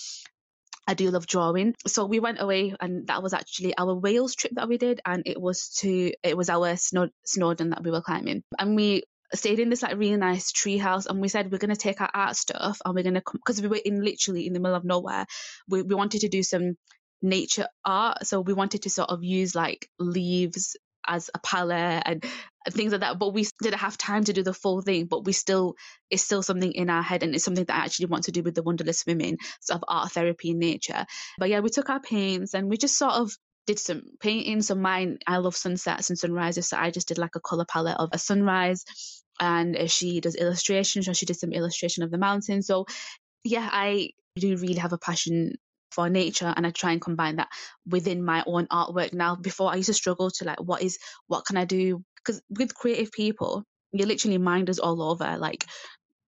I 0.90 0.96
do 0.96 1.12
love 1.12 1.28
drawing. 1.28 1.76
So 1.86 2.06
we 2.06 2.20
went 2.20 2.42
away 2.42 2.74
and 2.80 3.06
that 3.08 3.22
was 3.22 3.34
actually 3.34 3.78
our 3.78 3.94
Wales 3.94 4.34
trip 4.34 4.54
that 4.56 4.68
we 4.68 4.80
did 4.80 5.02
and 5.06 5.22
it 5.28 5.40
was 5.40 5.70
to 5.82 6.12
it 6.24 6.36
was 6.36 6.50
our 6.50 6.76
Snow, 6.78 7.10
Snowdon 7.26 7.70
that 7.70 7.84
we 7.84 7.92
were 7.92 8.02
climbing. 8.02 8.42
And 8.58 8.76
we 8.76 9.04
stayed 9.34 9.60
in 9.60 9.70
this 9.70 9.84
like 9.84 9.98
really 9.98 10.18
nice 10.18 10.52
tree 10.52 10.78
house 10.78 11.06
and 11.06 11.22
we 11.22 11.28
said 11.28 11.52
we're 11.52 11.58
going 11.58 11.70
to 11.70 11.76
take 11.76 12.02
our 12.02 12.10
art 12.14 12.36
stuff 12.36 12.80
and 12.84 12.96
we're 12.96 13.04
going 13.04 13.16
to 13.16 13.22
come 13.22 13.40
because 13.44 13.62
we 13.62 13.68
were 13.68 13.80
in 13.84 14.04
literally 14.04 14.48
in 14.48 14.54
the 14.54 14.60
middle 14.60 14.76
of 14.76 14.86
nowhere. 14.86 15.26
We, 15.68 15.82
we 15.84 15.96
wanted 15.96 16.22
to 16.22 16.30
do 16.30 16.44
some 16.44 16.76
nature 17.22 17.68
art 17.84 18.26
so 18.26 18.40
we 18.40 18.54
wanted 18.54 18.84
to 18.84 18.90
sort 18.90 19.10
of 19.10 19.24
use 19.24 19.54
like 19.54 19.90
leaves 20.00 20.78
as 21.06 21.30
a 21.34 21.40
palette 21.40 22.04
and 22.06 22.26
things 22.70 22.92
like 22.92 23.02
that 23.02 23.18
but 23.18 23.34
we 23.34 23.46
didn't 23.62 23.80
have 23.80 23.98
time 23.98 24.24
to 24.24 24.34
do 24.34 24.44
the 24.44 24.54
full 24.54 24.82
thing 24.82 25.06
but 25.06 25.26
we 25.26 25.34
still 25.34 25.76
it's 26.10 26.24
still 26.24 26.44
something 26.44 26.72
in 26.72 26.90
our 26.90 27.02
head 27.02 27.24
and 27.24 27.34
it's 27.34 27.44
something 27.44 27.66
that 27.66 27.76
I 27.76 27.86
actually 27.86 28.08
want 28.08 28.26
to 28.26 28.32
do 28.32 28.44
with 28.44 28.54
the 28.54 28.64
Wanderlust 28.64 29.08
Women 29.08 29.38
sort 29.60 29.78
of 29.78 29.86
art 29.88 30.12
therapy 30.12 30.52
in 30.52 30.60
nature. 30.60 31.06
But 31.38 31.50
yeah 31.50 31.60
we 31.60 31.70
took 31.70 31.90
our 31.90 32.00
paints 32.00 32.54
and 32.54 32.70
we 32.70 32.78
just 32.78 32.98
sort 32.98 33.14
of 33.14 33.36
did 33.70 33.78
some 33.78 34.02
painting. 34.20 34.64
So 34.64 34.74
mine, 34.74 35.20
I 35.28 35.38
love 35.38 35.56
sunsets 35.56 36.10
and 36.10 36.18
sunrises. 36.18 36.68
So 36.70 36.78
I 36.78 36.90
just 36.90 37.08
did 37.08 37.20
like 37.20 37.36
a 37.36 37.40
color 37.40 37.66
palette 37.66 37.98
of 38.00 38.10
a 38.12 38.18
sunrise. 38.18 38.84
And 39.40 39.78
uh, 39.78 39.86
she 39.86 40.22
does 40.22 40.36
illustrations, 40.36 41.06
So 41.06 41.14
she 41.14 41.28
did 41.28 41.38
some 41.38 41.54
illustration 41.54 42.04
of 42.04 42.10
the 42.10 42.18
mountain. 42.18 42.64
So 42.64 42.88
yeah, 43.44 43.70
I 43.72 44.10
do 44.36 44.58
really 44.58 44.80
have 44.80 44.92
a 44.92 44.98
passion 44.98 45.54
for 45.92 46.10
nature 46.10 46.52
and 46.56 46.66
I 46.66 46.72
try 46.72 46.94
and 46.94 47.02
combine 47.02 47.36
that 47.36 47.50
within 47.88 48.26
my 48.26 48.44
own 48.48 48.66
artwork 48.68 49.14
now. 49.14 49.36
Before 49.36 49.72
I 49.72 49.76
used 49.76 49.88
to 49.88 49.94
struggle 49.94 50.32
to 50.32 50.46
like, 50.46 50.62
what 50.62 50.82
is, 50.82 50.98
what 51.28 51.46
can 51.46 51.56
I 51.56 51.66
do? 51.66 52.04
Because 52.16 52.42
with 52.50 52.74
creative 52.74 53.12
people, 53.12 53.64
your 53.92 54.08
literally 54.08 54.40
mind 54.40 54.70
is 54.70 54.80
all 54.80 55.04
over. 55.04 55.38
Like 55.38 55.64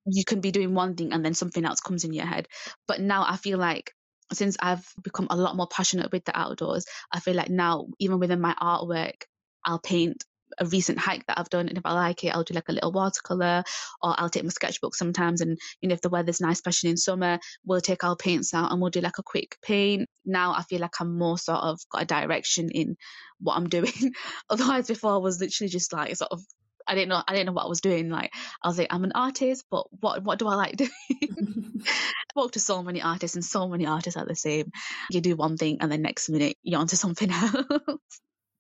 you 0.06 0.24
can 0.24 0.42
be 0.42 0.52
doing 0.52 0.76
one 0.76 0.96
thing 0.96 1.12
and 1.12 1.26
then 1.26 1.34
something 1.34 1.66
else 1.66 1.82
comes 1.82 2.04
in 2.04 2.14
your 2.14 2.28
head. 2.28 2.48
But 2.88 3.02
now 3.02 3.26
I 3.28 3.38
feel 3.38 3.58
like 3.58 3.94
since 4.34 4.58
I've 4.60 4.86
become 5.04 5.28
a 5.30 5.36
lot 5.36 5.56
more 5.56 5.68
passionate 5.68 6.12
with 6.12 6.26
the 6.26 6.38
outdoors, 6.38 6.86
I 7.12 7.20
feel 7.20 7.36
like 7.36 7.50
now, 7.50 7.88
even 8.00 8.20
within 8.20 8.42
my 8.42 8.56
artwork, 8.62 9.24
I'll 9.64 9.80
paint 9.80 10.24
a 10.60 10.66
recent 10.66 11.00
hike 11.00 11.26
that 11.28 11.40
I've 11.40 11.50
done, 11.50 11.70
and 11.70 11.78
if 11.78 11.86
I 11.86 11.94
like 11.94 12.24
it, 12.24 12.30
I'll 12.30 12.44
do 12.44 12.54
like 12.54 12.70
a 12.70 12.74
little 12.74 12.92
watercolor, 12.92 13.64
or 14.02 14.16
I'll 14.18 14.30
take 14.30 14.44
my 14.44 14.50
sketchbook 14.50 14.96
sometimes. 14.96 15.42
And 15.42 15.58
you 15.82 15.90
know, 15.90 15.94
if 15.94 16.02
the 16.02 16.10
weather's 16.10 16.42
nice, 16.42 16.58
especially 16.58 16.90
in 16.90 16.98
summer, 16.98 17.40
we'll 17.66 17.82
take 17.82 18.04
our 18.04 18.16
paints 18.16 18.54
out 18.54 18.72
and 18.72 18.82
we'll 18.82 18.90
do 18.90 19.02
like 19.02 19.18
a 19.18 19.24
quick 19.24 19.58
paint. 19.62 20.10
Now 20.26 20.54
I 20.54 20.64
feel 20.64 20.80
like 20.80 21.00
I'm 21.00 21.18
more 21.18 21.38
sort 21.38 21.60
of 21.60 21.80
got 21.92 22.04
a 22.04 22.06
direction 22.06 22.70
in 22.70 22.98
what 23.40 23.56
I'm 23.56 23.70
doing. 23.70 24.14
Otherwise, 24.50 24.88
before 24.88 25.14
I 25.14 25.18
was 25.18 25.40
literally 25.40 25.70
just 25.70 25.94
like 25.94 26.16
sort 26.16 26.32
of 26.32 26.42
I 26.88 26.96
didn't 26.96 27.10
know 27.10 27.24
I 27.28 27.34
didn't 27.34 27.48
know 27.48 27.54
what 27.54 27.66
I 27.66 27.70
was 27.70 27.82
doing. 27.82 28.10
Like 28.10 28.32
I 28.62 28.68
was 28.68 28.78
like, 28.78 28.88
I'm 28.90 29.04
an 29.04 29.14
artist, 29.14 29.66
but 29.70 29.86
what 30.02 30.24
what 30.24 30.40
do 30.40 30.48
I 30.48 30.56
like 30.56 30.78
doing? 30.78 30.90
I 32.32 32.40
spoke 32.40 32.54
to 32.54 32.60
so 32.62 32.82
many 32.82 33.02
artists 33.02 33.36
and 33.36 33.44
so 33.44 33.68
many 33.68 33.86
artists 33.86 34.18
are 34.18 34.26
the 34.26 34.36
same. 34.36 34.72
You 35.10 35.20
do 35.20 35.36
one 35.36 35.58
thing 35.58 35.78
and 35.82 35.92
then 35.92 36.02
next 36.02 36.30
minute 36.30 36.56
you're 36.64 36.80
onto 36.80 36.96
something 37.06 37.30
else. 37.30 38.00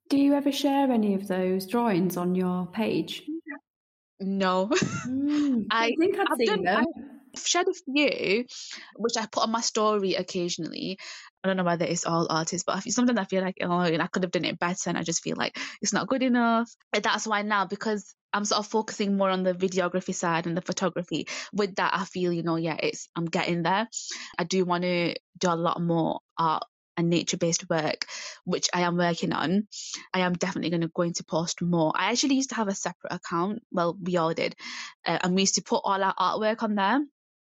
Do 0.09 0.17
you 0.17 0.33
ever 0.33 0.51
share 0.51 0.91
any 0.91 1.13
of 1.13 1.29
those 1.29 1.65
drawings 1.65 2.17
on 2.17 2.35
your 2.35 2.67
page? 2.67 3.23
No. 4.19 4.69
Mm, 5.07 5.65
I, 5.71 5.85
I, 5.85 5.91
think 5.97 6.19
I've, 6.19 6.27
I've 6.29 6.37
seen 6.37 6.63
done, 6.63 6.63
them. 6.63 6.85
I've 7.35 7.47
shared 7.47 7.67
a 7.67 7.73
few, 7.73 8.45
which 8.95 9.17
I 9.17 9.25
put 9.25 9.43
on 9.43 9.51
my 9.51 9.61
story 9.61 10.15
occasionally. 10.15 10.97
I 11.43 11.47
don't 11.47 11.57
know 11.57 11.63
whether 11.63 11.85
it's 11.85 12.05
all 12.05 12.27
artists, 12.29 12.65
but 12.65 12.83
sometimes 12.83 13.19
I 13.19 13.25
feel 13.25 13.41
like, 13.41 13.57
oh, 13.61 13.79
I 13.79 14.07
could 14.07 14.23
have 14.23 14.31
done 14.31 14.45
it 14.45 14.59
better, 14.59 14.89
and 14.89 14.97
I 14.97 15.03
just 15.03 15.23
feel 15.23 15.35
like 15.37 15.57
it's 15.81 15.93
not 15.93 16.07
good 16.07 16.21
enough. 16.21 16.69
And 16.93 17.03
that's 17.03 17.25
why 17.25 17.41
now, 17.41 17.65
because 17.65 18.13
I'm 18.33 18.45
sort 18.45 18.59
of 18.59 18.67
focusing 18.67 19.17
more 19.17 19.29
on 19.29 19.43
the 19.43 19.53
videography 19.53 20.13
side 20.13 20.45
and 20.45 20.55
the 20.55 20.61
photography. 20.61 21.27
With 21.53 21.75
that, 21.75 21.93
I 21.93 22.05
feel, 22.05 22.31
you 22.31 22.43
know, 22.43 22.57
yeah, 22.57 22.77
it's 22.81 23.09
I'm 23.15 23.25
getting 23.25 23.63
there. 23.63 23.87
I 24.37 24.43
do 24.43 24.65
want 24.65 24.83
to 24.83 25.15
do 25.37 25.49
a 25.49 25.55
lot 25.55 25.81
more 25.81 26.19
art 26.37 26.63
and 26.97 27.09
nature 27.09 27.37
based 27.37 27.69
work, 27.69 28.05
which 28.45 28.69
I 28.73 28.81
am 28.81 28.97
working 28.97 29.33
on. 29.33 29.67
I 30.13 30.19
am 30.19 30.33
definitely 30.33 30.69
going 30.69 30.81
to 30.81 30.89
going 30.89 31.13
to 31.13 31.23
post 31.23 31.61
more. 31.61 31.91
I 31.95 32.11
actually 32.11 32.35
used 32.35 32.49
to 32.49 32.55
have 32.55 32.67
a 32.67 32.75
separate 32.75 33.13
account. 33.13 33.63
Well, 33.71 33.97
we 34.01 34.17
all 34.17 34.33
did, 34.33 34.55
uh, 35.05 35.19
and 35.23 35.35
we 35.35 35.43
used 35.43 35.55
to 35.55 35.63
put 35.63 35.81
all 35.83 36.03
our 36.03 36.13
artwork 36.15 36.63
on 36.63 36.75
there, 36.75 36.99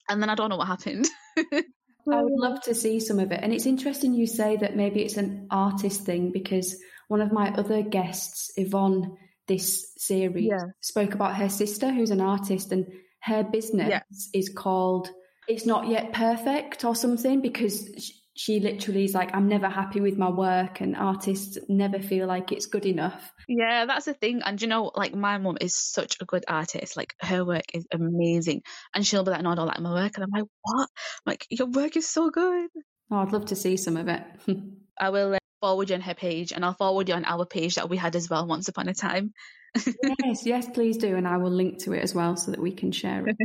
and 0.09 0.21
then 0.21 0.29
I 0.29 0.35
don't 0.35 0.49
know 0.49 0.57
what 0.57 0.67
happened. 0.67 1.07
I 1.37 2.21
would 2.21 2.33
um, 2.33 2.51
love 2.51 2.61
to 2.63 2.75
see 2.75 2.99
some 2.99 3.19
of 3.19 3.31
it. 3.31 3.39
And 3.41 3.53
it's 3.53 3.65
interesting 3.65 4.13
you 4.13 4.27
say 4.27 4.57
that 4.57 4.75
maybe 4.75 5.01
it's 5.01 5.17
an 5.17 5.47
artist 5.49 6.01
thing 6.01 6.31
because 6.31 6.77
one 7.07 7.21
of 7.21 7.31
my 7.31 7.49
other 7.53 7.81
guests, 7.81 8.51
Yvonne, 8.57 9.17
this 9.47 9.91
series, 9.97 10.49
yeah. 10.49 10.65
spoke 10.81 11.13
about 11.13 11.35
her 11.35 11.49
sister 11.49 11.91
who's 11.91 12.11
an 12.11 12.21
artist 12.21 12.71
and 12.71 12.85
her 13.21 13.43
business 13.43 13.89
yeah. 13.89 14.01
is 14.33 14.49
called 14.49 15.09
It's 15.47 15.65
Not 15.65 15.87
Yet 15.87 16.13
Perfect 16.13 16.85
or 16.85 16.95
something 16.95 17.41
because 17.41 17.89
she 18.35 18.59
literally 18.59 19.05
is 19.05 19.13
like, 19.13 19.33
I'm 19.33 19.47
never 19.47 19.69
happy 19.69 20.01
with 20.01 20.17
my 20.17 20.29
work, 20.29 20.81
and 20.81 20.95
artists 20.95 21.57
never 21.69 21.99
feel 21.99 22.27
like 22.27 22.51
it's 22.51 22.65
good 22.65 22.85
enough. 22.85 23.31
Yeah, 23.47 23.85
that's 23.85 24.05
the 24.05 24.13
thing. 24.13 24.41
And 24.43 24.61
you 24.61 24.67
know, 24.67 24.91
like 24.93 25.15
my 25.15 25.37
mom 25.37 25.57
is 25.61 25.75
such 25.75 26.17
a 26.19 26.25
good 26.25 26.43
artist. 26.47 26.97
Like 26.97 27.15
her 27.21 27.45
work 27.45 27.63
is 27.73 27.87
amazing, 27.93 28.63
and 28.93 29.07
she'll 29.07 29.23
be 29.23 29.31
like, 29.31 29.41
"No, 29.41 29.51
I 29.51 29.55
don't 29.55 29.67
like 29.67 29.79
my 29.79 29.93
work," 29.93 30.11
and 30.15 30.23
I'm 30.25 30.31
like, 30.31 30.49
"What? 30.61 30.89
Like 31.25 31.47
your 31.49 31.67
work 31.67 31.95
is 31.95 32.09
so 32.09 32.29
good." 32.29 32.69
Oh, 33.09 33.17
I'd 33.17 33.31
love 33.31 33.45
to 33.47 33.55
see 33.55 33.77
some 33.77 33.95
of 33.95 34.09
it. 34.09 34.23
I 34.99 35.09
will 35.11 35.35
uh, 35.35 35.39
forward 35.61 35.89
you 35.89 35.95
on 35.95 36.01
her 36.01 36.13
page, 36.13 36.51
and 36.51 36.65
I'll 36.65 36.73
forward 36.73 37.07
you 37.07 37.15
on 37.15 37.23
our 37.23 37.45
page 37.45 37.75
that 37.75 37.89
we 37.89 37.95
had 37.95 38.17
as 38.17 38.29
well 38.29 38.45
once 38.45 38.67
upon 38.67 38.89
a 38.89 38.93
time. 38.93 39.31
yes, 40.23 40.45
yes, 40.45 40.67
please 40.69 40.97
do, 40.97 41.15
and 41.15 41.25
I 41.25 41.37
will 41.37 41.51
link 41.51 41.79
to 41.83 41.93
it 41.93 42.03
as 42.03 42.13
well 42.13 42.35
so 42.35 42.51
that 42.51 42.61
we 42.61 42.73
can 42.73 42.91
share 42.91 43.27
it. 43.27 43.37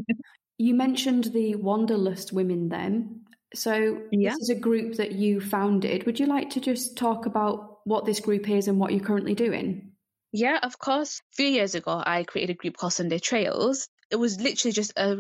you 0.59 0.75
mentioned 0.75 1.25
the 1.33 1.55
Wanderlust 1.55 2.33
women 2.33 2.69
then. 2.69 3.21
So 3.55 4.03
yeah. 4.13 4.31
this 4.31 4.43
is 4.43 4.51
a 4.51 4.55
group 4.55 4.97
that 4.97 5.13
you 5.13 5.41
founded. 5.41 6.07
Would 6.07 6.21
you 6.21 6.27
like 6.27 6.51
to 6.51 6.61
just 6.61 6.97
talk 6.97 7.27
about 7.27 7.79
what 7.85 8.07
this 8.07 8.21
group 8.21 8.49
is 8.49 8.69
and 8.69 8.79
what 8.79 8.93
you're 8.93 9.05
currently 9.05 9.35
doing? 9.35 9.93
Yeah, 10.33 10.59
of 10.63 10.79
course. 10.79 11.21
A 11.33 11.37
few 11.37 11.49
years 11.49 11.75
ago, 11.75 12.03
I 12.05 12.23
created 12.23 12.55
a 12.55 12.57
group 12.57 12.77
called 12.77 12.93
Sunday 12.93 13.19
Trails. 13.19 13.89
It 14.11 14.17
was 14.17 14.41
literally 14.41 14.73
just 14.73 14.93
a 14.97 15.17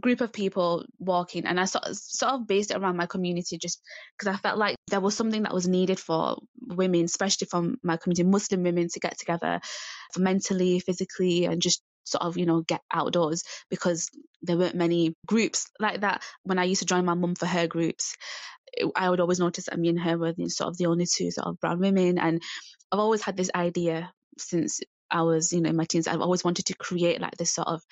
group 0.00 0.20
of 0.20 0.32
people 0.32 0.84
walking, 0.98 1.46
and 1.46 1.58
I 1.60 1.64
sort 1.64 1.84
of, 1.84 1.96
sort 1.96 2.32
of 2.32 2.46
based 2.46 2.70
it 2.70 2.76
around 2.76 2.96
my 2.96 3.06
community 3.06 3.58
just 3.58 3.80
because 4.16 4.32
I 4.32 4.38
felt 4.38 4.58
like 4.58 4.76
there 4.88 5.00
was 5.00 5.16
something 5.16 5.42
that 5.42 5.54
was 5.54 5.68
needed 5.68 5.98
for 5.98 6.36
women, 6.60 7.04
especially 7.04 7.46
from 7.46 7.76
my 7.82 7.96
community, 7.96 8.24
Muslim 8.24 8.62
women, 8.62 8.88
to 8.88 9.00
get 9.00 9.18
together 9.18 9.60
for 10.12 10.20
mentally, 10.20 10.80
physically, 10.80 11.44
and 11.44 11.62
just 11.62 11.82
sort 12.08 12.24
of, 12.24 12.36
you 12.36 12.46
know, 12.46 12.62
get 12.62 12.80
outdoors 12.92 13.44
because 13.70 14.10
there 14.42 14.56
weren't 14.56 14.74
many 14.74 15.14
groups 15.26 15.66
like 15.78 16.00
that. 16.00 16.22
When 16.42 16.58
I 16.58 16.64
used 16.64 16.80
to 16.80 16.86
join 16.86 17.04
my 17.04 17.14
mum 17.14 17.34
for 17.34 17.46
her 17.46 17.66
groups, 17.66 18.16
I 18.94 19.08
would 19.08 19.20
always 19.20 19.40
notice 19.40 19.66
that 19.66 19.78
me 19.78 19.88
and 19.88 20.00
her 20.00 20.18
were 20.18 20.34
sort 20.48 20.68
of 20.68 20.76
the 20.76 20.86
only 20.86 21.06
two 21.06 21.30
sort 21.30 21.46
of 21.46 21.60
brown 21.60 21.80
women. 21.80 22.18
And 22.18 22.42
I've 22.92 22.98
always 22.98 23.22
had 23.22 23.36
this 23.36 23.50
idea 23.54 24.12
since 24.38 24.80
I 25.10 25.22
was, 25.22 25.52
you 25.52 25.60
know, 25.60 25.70
in 25.70 25.76
my 25.76 25.84
teens. 25.84 26.06
I've 26.06 26.20
always 26.20 26.44
wanted 26.44 26.66
to 26.66 26.74
create 26.76 27.20
like 27.20 27.36
this 27.36 27.50
sort 27.50 27.68
of 27.68 27.82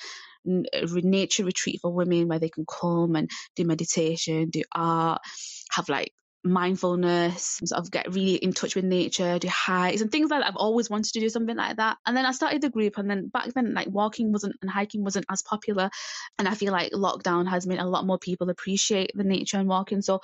nature 0.45 1.45
retreat 1.45 1.81
for 1.81 1.91
women 1.93 2.29
where 2.29 2.39
they 2.39 2.51
can 2.51 2.67
come 2.67 3.17
and 3.17 3.31
do 3.57 3.65
meditation, 3.65 4.51
do 4.51 4.63
art, 4.75 5.23
have 5.71 5.89
like 5.89 6.13
mindfulness, 6.45 7.61
sort 7.65 7.81
of 7.81 7.91
get 7.91 8.13
really 8.13 8.37
in 8.37 8.53
touch 8.53 8.77
with 8.77 8.85
nature, 8.85 9.39
do 9.39 9.49
hikes 9.49 10.01
and 10.01 10.11
things 10.11 10.31
like 10.31 10.41
that. 10.41 10.49
I've 10.49 10.57
always 10.57 10.89
wanted 10.89 11.13
to 11.13 11.21
do 11.21 11.29
something 11.29 11.57
like 11.57 11.77
that. 11.77 11.99
And 12.07 12.17
then 12.17 12.25
I 12.27 12.33
started 12.33 12.63
the 12.63 12.71
group 12.71 12.99
and 12.99 13.11
then 13.11 13.29
back 13.29 13.53
then 13.55 13.75
like 13.75 13.89
walking 13.89 14.33
wasn't 14.33 14.57
and 14.63 14.71
hiking 14.71 15.03
wasn't 15.05 15.27
as 15.31 15.43
popular. 15.43 15.91
And 16.39 16.49
I 16.49 16.55
feel 16.55 16.73
like 16.73 16.93
lockdown 16.93 17.49
has 17.49 17.67
made 17.67 17.81
a 17.81 17.89
lot 17.89 18.07
more 18.07 18.19
people 18.19 18.49
appreciate 18.51 19.11
the 19.15 19.25
nature 19.25 19.59
and 19.59 19.69
walking. 19.69 20.03
So 20.03 20.21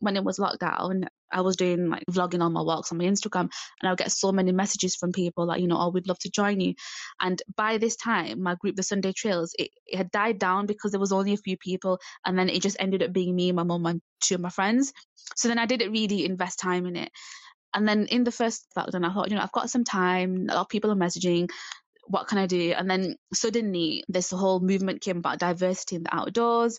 when 0.00 0.16
it 0.16 0.24
was 0.24 0.38
locked 0.38 0.60
down, 0.60 1.06
I 1.30 1.40
was 1.40 1.56
doing 1.56 1.88
like 1.88 2.04
vlogging 2.10 2.42
on 2.42 2.52
my 2.52 2.60
walks 2.60 2.92
on 2.92 2.98
my 2.98 3.04
Instagram, 3.04 3.48
and 3.80 3.84
I 3.84 3.90
would 3.90 3.98
get 3.98 4.12
so 4.12 4.32
many 4.32 4.52
messages 4.52 4.96
from 4.96 5.12
people 5.12 5.46
like, 5.46 5.60
you 5.60 5.68
know, 5.68 5.78
oh, 5.78 5.90
we'd 5.90 6.08
love 6.08 6.18
to 6.20 6.30
join 6.30 6.60
you. 6.60 6.74
And 7.20 7.40
by 7.56 7.78
this 7.78 7.96
time, 7.96 8.42
my 8.42 8.54
group, 8.54 8.76
the 8.76 8.82
Sunday 8.82 9.12
Trails, 9.12 9.54
it, 9.58 9.70
it 9.86 9.96
had 9.96 10.10
died 10.10 10.38
down 10.38 10.66
because 10.66 10.90
there 10.90 11.00
was 11.00 11.12
only 11.12 11.32
a 11.32 11.38
few 11.38 11.56
people, 11.56 11.98
and 12.24 12.38
then 12.38 12.48
it 12.48 12.62
just 12.62 12.76
ended 12.78 13.02
up 13.02 13.12
being 13.12 13.34
me, 13.34 13.52
my 13.52 13.62
mum, 13.62 13.86
and 13.86 14.00
two 14.20 14.34
of 14.34 14.40
my 14.40 14.50
friends. 14.50 14.92
So 15.36 15.48
then 15.48 15.58
I 15.58 15.66
didn't 15.66 15.92
really 15.92 16.24
invest 16.24 16.58
time 16.58 16.86
in 16.86 16.96
it. 16.96 17.10
And 17.74 17.88
then 17.88 18.06
in 18.06 18.24
the 18.24 18.32
first 18.32 18.66
lockdown, 18.76 19.08
I 19.08 19.14
thought, 19.14 19.30
you 19.30 19.36
know, 19.36 19.42
I've 19.42 19.52
got 19.52 19.70
some 19.70 19.84
time. 19.84 20.46
A 20.50 20.54
lot 20.54 20.62
of 20.62 20.68
people 20.68 20.90
are 20.90 20.96
messaging. 20.96 21.48
What 22.06 22.26
can 22.26 22.36
I 22.36 22.46
do? 22.46 22.74
And 22.76 22.90
then 22.90 23.16
suddenly, 23.32 24.04
this 24.08 24.30
whole 24.30 24.60
movement 24.60 25.00
came 25.00 25.18
about 25.18 25.38
diversity 25.38 25.96
in 25.96 26.02
the 26.02 26.14
outdoors 26.14 26.78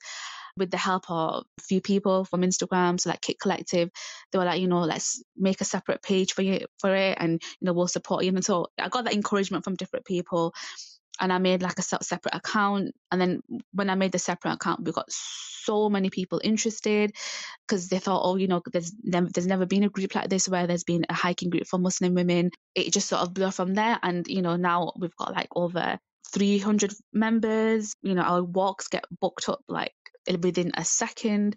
with 0.57 0.71
the 0.71 0.77
help 0.77 1.09
of 1.09 1.43
a 1.57 1.61
few 1.61 1.81
people 1.81 2.25
from 2.25 2.41
Instagram, 2.41 2.99
so 2.99 3.09
like 3.09 3.21
Kit 3.21 3.39
Collective, 3.39 3.89
they 4.31 4.39
were 4.39 4.45
like, 4.45 4.61
you 4.61 4.67
know, 4.67 4.81
let's 4.81 5.23
make 5.35 5.61
a 5.61 5.65
separate 5.65 6.01
page 6.01 6.33
for 6.33 6.41
you 6.41 6.65
for 6.79 6.93
it, 6.95 7.17
and 7.19 7.41
you 7.59 7.65
know, 7.65 7.73
we'll 7.73 7.87
support 7.87 8.23
you. 8.23 8.29
And 8.29 8.45
so 8.45 8.67
I 8.79 8.89
got 8.89 9.05
that 9.05 9.13
encouragement 9.13 9.63
from 9.63 9.75
different 9.75 10.05
people, 10.05 10.53
and 11.19 11.31
I 11.31 11.37
made 11.37 11.61
like 11.61 11.79
a 11.79 11.81
separate 11.81 12.35
account. 12.35 12.91
And 13.11 13.21
then 13.21 13.41
when 13.71 13.89
I 13.89 13.95
made 13.95 14.11
the 14.11 14.19
separate 14.19 14.53
account, 14.53 14.83
we 14.83 14.91
got 14.91 15.11
so 15.11 15.89
many 15.89 16.09
people 16.09 16.41
interested 16.43 17.15
because 17.67 17.87
they 17.87 17.99
thought, 17.99 18.21
oh, 18.23 18.35
you 18.35 18.47
know, 18.47 18.61
there's 18.71 18.93
never, 19.03 19.29
there's 19.33 19.47
never 19.47 19.65
been 19.65 19.83
a 19.83 19.89
group 19.89 20.15
like 20.15 20.29
this 20.29 20.49
where 20.49 20.67
there's 20.67 20.83
been 20.83 21.05
a 21.09 21.13
hiking 21.13 21.49
group 21.49 21.67
for 21.67 21.77
Muslim 21.79 22.13
women. 22.13 22.51
It 22.75 22.91
just 22.93 23.07
sort 23.07 23.21
of 23.21 23.33
blew 23.33 23.51
from 23.51 23.73
there, 23.73 23.99
and 24.03 24.27
you 24.27 24.41
know, 24.41 24.55
now 24.55 24.93
we've 24.99 25.15
got 25.15 25.33
like 25.33 25.49
over 25.55 25.97
300 26.33 26.93
members. 27.13 27.93
You 28.01 28.15
know, 28.15 28.23
our 28.23 28.43
walks 28.43 28.87
get 28.87 29.05
booked 29.21 29.49
up 29.49 29.61
like 29.67 29.93
within 30.41 30.71
a 30.75 30.85
second. 30.85 31.55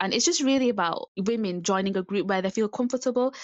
And 0.00 0.12
it's 0.12 0.24
just 0.24 0.42
really 0.42 0.68
about 0.68 1.08
women 1.16 1.62
joining 1.62 1.96
a 1.96 2.02
group 2.02 2.26
where 2.26 2.42
they 2.42 2.50
feel 2.50 2.68
comfortable. 2.68 3.34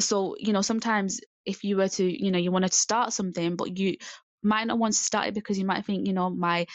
So, 0.00 0.36
you 0.38 0.52
know, 0.52 0.62
sometimes 0.62 1.20
if 1.44 1.64
you 1.64 1.76
were 1.76 1.88
to, 1.88 2.24
you 2.24 2.30
know, 2.30 2.38
you 2.38 2.50
want 2.52 2.66
to 2.66 2.72
start 2.72 3.12
something, 3.12 3.56
but 3.56 3.78
you 3.78 3.96
might 4.42 4.66
not 4.66 4.78
want 4.78 4.94
to 4.94 4.98
start 4.98 5.28
it 5.28 5.34
because 5.34 5.58
you 5.58 5.64
might 5.64 5.84
think, 5.84 6.06
you 6.06 6.12
know, 6.12 6.30
my 6.30 6.66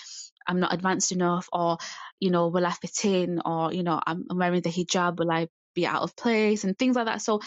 I'm 0.48 0.62
not 0.62 0.74
advanced 0.74 1.12
enough, 1.12 1.50
or 1.52 1.78
you 2.20 2.32
know, 2.32 2.48
will 2.48 2.66
I 2.66 2.72
fit 2.72 3.06
in, 3.06 3.42
or 3.46 3.74
you 3.74 3.84
know, 3.84 4.00
I'm, 4.06 4.26
I'm 4.30 4.38
wearing 4.38 4.62
the 4.62 4.70
hijab, 4.70 5.20
will 5.20 5.32
I 5.32 5.48
be 5.76 5.86
out 5.86 6.04
of 6.04 6.16
place, 6.16 6.63
and 6.63 6.78
things 6.78 6.96
like 6.96 7.06
that. 7.06 7.22
So 7.22 7.42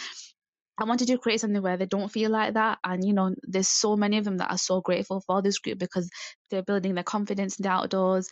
I 0.78 0.84
wanted 0.84 1.08
to 1.08 1.18
create 1.18 1.40
something 1.40 1.62
where 1.62 1.76
they 1.76 1.86
don't 1.86 2.10
feel 2.10 2.30
like 2.30 2.54
that. 2.54 2.78
And, 2.82 3.04
you 3.04 3.12
know, 3.12 3.34
there's 3.42 3.68
so 3.68 3.96
many 3.96 4.16
of 4.16 4.24
them 4.24 4.38
that 4.38 4.50
are 4.50 4.58
so 4.58 4.80
grateful 4.80 5.22
for 5.26 5.42
this 5.42 5.58
group 5.58 5.78
because 5.78 6.08
they're 6.50 6.62
building 6.62 6.94
their 6.94 7.04
confidence 7.04 7.58
in 7.58 7.64
the 7.64 7.68
outdoors 7.68 8.30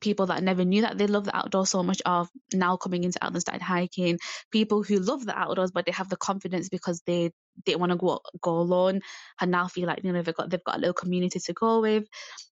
people 0.00 0.26
that 0.26 0.42
never 0.42 0.64
knew 0.64 0.82
that 0.82 0.98
they 0.98 1.06
love 1.06 1.24
the 1.24 1.36
outdoors 1.36 1.70
so 1.70 1.82
much 1.82 2.02
are 2.04 2.28
now 2.52 2.76
coming 2.76 3.04
into 3.04 3.22
outdoors 3.24 3.42
started 3.42 3.62
hiking. 3.62 4.18
People 4.50 4.82
who 4.82 4.98
love 4.98 5.24
the 5.24 5.38
outdoors 5.38 5.70
but 5.70 5.86
they 5.86 5.92
have 5.92 6.08
the 6.08 6.16
confidence 6.16 6.68
because 6.68 7.00
they 7.06 7.30
didn't 7.64 7.80
want 7.80 7.92
to 7.92 7.98
go 7.98 8.20
go 8.40 8.58
alone 8.58 9.00
and 9.40 9.50
now 9.50 9.66
feel 9.68 9.86
like 9.86 10.04
you 10.04 10.12
know 10.12 10.22
they've 10.22 10.34
got 10.34 10.50
they've 10.50 10.64
got 10.64 10.76
a 10.76 10.80
little 10.80 10.94
community 10.94 11.40
to 11.40 11.52
go 11.52 11.80
with. 11.80 12.04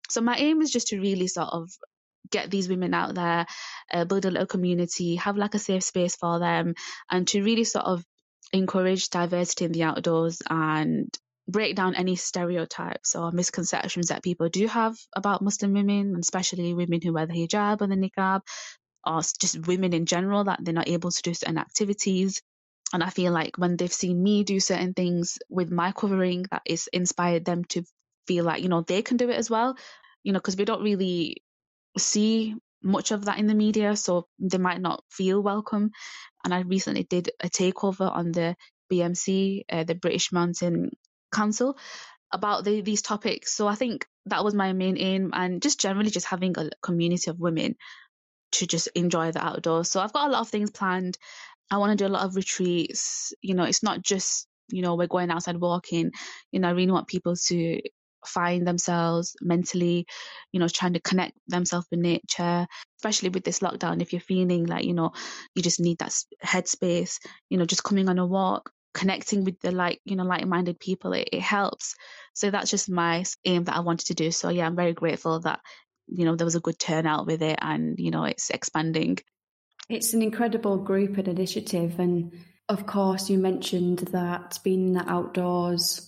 So 0.10 0.21
my 0.21 0.38
aim 0.38 0.62
is 0.62 0.71
just 0.71 0.88
to 0.88 0.99
really 0.99 1.28
sort 1.28 1.49
of 1.52 1.69
get 2.32 2.52
these 2.52 2.69
women 2.69 2.93
out 2.93 3.15
there 3.15 3.45
uh, 3.91 4.06
build 4.06 4.25
a 4.25 4.32
little 4.32 4.45
community 4.45 5.15
have 5.15 5.38
like 5.38 5.56
a 5.56 5.60
safe 5.60 5.84
space 5.84 6.15
for 6.15 6.39
them 6.39 6.75
and 7.10 7.28
to 7.28 7.41
really 7.41 7.63
sort 7.63 7.86
of 7.86 8.04
encourage 8.54 9.10
diversity 9.10 9.65
in 9.65 9.71
the 9.71 9.84
outdoors 9.84 10.41
and 10.49 11.17
break 11.49 11.75
down 11.75 11.95
any 11.95 12.15
stereotypes 12.15 13.15
or 13.15 13.31
misconceptions 13.31 14.07
that 14.07 14.23
people 14.23 14.49
do 14.49 14.67
have 14.67 14.95
about 15.15 15.41
Muslim 15.41 15.73
women, 15.73 16.15
especially 16.19 16.73
women 16.73 17.01
who 17.01 17.13
wear 17.13 17.25
the 17.25 17.33
hijab 17.33 17.81
or 17.81 17.88
the 17.88 17.95
niqab, 17.95 18.41
or 19.05 19.21
just 19.39 19.67
women 19.67 19.93
in 19.93 20.05
general, 20.05 20.43
that 20.43 20.59
they're 20.62 20.73
not 20.73 20.89
able 20.89 21.12
to 21.12 21.21
do 21.21 21.33
certain 21.33 21.57
activities. 21.57 22.41
And 22.93 23.03
I 23.03 23.09
feel 23.09 23.31
like 23.31 23.57
when 23.57 23.77
they've 23.77 23.91
seen 23.91 24.21
me 24.21 24.43
do 24.43 24.59
certain 24.59 24.93
things 24.93 25.38
with 25.49 25.71
my 25.71 25.91
covering, 25.91 26.45
that 26.51 26.62
is 26.65 26.89
inspired 26.91 27.45
them 27.45 27.63
to 27.65 27.83
feel 28.27 28.45
like, 28.45 28.63
you 28.63 28.69
know, 28.69 28.81
they 28.81 29.01
can 29.01 29.17
do 29.17 29.29
it 29.29 29.38
as 29.38 29.49
well. 29.49 29.77
You 30.23 30.33
know, 30.33 30.39
because 30.39 30.57
we 30.57 30.65
don't 30.65 30.83
really 30.83 31.43
see 31.97 32.55
much 32.83 33.12
of 33.12 33.25
that 33.25 33.39
in 33.39 33.47
the 33.47 33.55
media, 33.55 33.95
so 33.95 34.27
they 34.39 34.57
might 34.57 34.81
not 34.81 35.03
feel 35.09 35.41
welcome. 35.41 35.91
And 36.43 36.53
I 36.53 36.62
recently 36.62 37.03
did 37.03 37.31
a 37.39 37.49
takeover 37.49 38.09
on 38.09 38.31
the 38.31 38.55
BMC, 38.91 39.63
uh, 39.69 39.83
the 39.83 39.95
British 39.95 40.31
Mountain 40.31 40.91
council 41.31 41.77
about 42.31 42.63
the, 42.63 42.81
these 42.81 43.01
topics. 43.01 43.53
So 43.53 43.67
I 43.67 43.75
think 43.75 44.05
that 44.25 44.43
was 44.43 44.53
my 44.53 44.73
main 44.73 44.97
aim, 44.97 45.31
and 45.33 45.61
just 45.61 45.79
generally 45.79 46.09
just 46.11 46.27
having 46.27 46.55
a 46.57 46.69
community 46.81 47.29
of 47.29 47.39
women 47.39 47.75
to 48.53 48.67
just 48.67 48.87
enjoy 48.95 49.31
the 49.31 49.43
outdoors. 49.43 49.89
So 49.89 49.99
I've 49.99 50.13
got 50.13 50.27
a 50.27 50.31
lot 50.31 50.41
of 50.41 50.49
things 50.49 50.71
planned. 50.71 51.17
I 51.71 51.77
want 51.77 51.97
to 51.97 52.03
do 52.03 52.07
a 52.07 52.13
lot 52.13 52.25
of 52.25 52.35
retreats. 52.35 53.33
You 53.41 53.55
know, 53.55 53.63
it's 53.63 53.83
not 53.83 54.01
just 54.01 54.47
you 54.69 54.81
know 54.81 54.95
we're 54.95 55.07
going 55.07 55.31
outside 55.31 55.57
walking. 55.57 56.11
You 56.51 56.59
know, 56.59 56.69
I 56.69 56.71
really 56.71 56.91
want 56.91 57.07
people 57.07 57.35
to 57.47 57.81
find 58.25 58.67
themselves 58.67 59.35
mentally, 59.41 60.05
you 60.51 60.59
know, 60.59 60.67
trying 60.67 60.93
to 60.93 61.01
connect 61.01 61.33
themselves 61.47 61.87
with 61.89 61.99
nature, 61.99 62.67
especially 62.97 63.29
with 63.29 63.43
this 63.43 63.59
lockdown. 63.59 64.01
If 64.01 64.13
you're 64.13 64.19
feeling 64.19 64.65
like, 64.65 64.85
you 64.85 64.93
know, 64.93 65.11
you 65.55 65.63
just 65.63 65.79
need 65.79 65.99
that 65.99 66.13
headspace, 66.43 67.19
you 67.49 67.57
know, 67.57 67.65
just 67.65 67.83
coming 67.83 68.09
on 68.09 68.19
a 68.19 68.25
walk, 68.25 68.71
connecting 68.93 69.43
with 69.43 69.60
the 69.60 69.71
like 69.71 69.99
you 70.04 70.15
know 70.15 70.23
like-minded 70.23 70.80
people 70.80 71.13
it, 71.13 71.30
it 71.32 71.41
helps. 71.41 71.95
So 72.34 72.49
that's 72.49 72.71
just 72.71 72.89
my 72.89 73.23
aim 73.45 73.65
that 73.65 73.75
i 73.75 73.82
wanted 73.82 74.08
to 74.08 74.13
do. 74.13 74.32
So 74.32 74.49
yeah 74.49 74.65
i'm 74.65 74.75
very 74.75 74.93
grateful 74.93 75.39
that 75.41 75.60
you 76.08 76.25
know 76.25 76.36
there 76.36 76.45
was 76.45 76.56
a 76.56 76.62
good 76.62 76.80
turnout 76.80 77.25
with 77.28 77.41
it 77.41 77.60
and 77.62 77.99
you 77.99 78.12
know 78.12 78.23
it's 78.23 78.49
expanding. 78.49 79.19
It's 79.89 80.13
an 80.13 80.21
incredible 80.21 80.78
group 80.78 81.17
and 81.17 81.28
initiative 81.28 81.99
and 81.99 82.34
of 82.67 82.86
course 82.86 83.30
you 83.30 83.38
mentioned 83.38 83.99
that 84.12 84.60
being 84.63 84.88
in 84.88 84.93
the 84.93 85.10
outdoors 85.10 86.06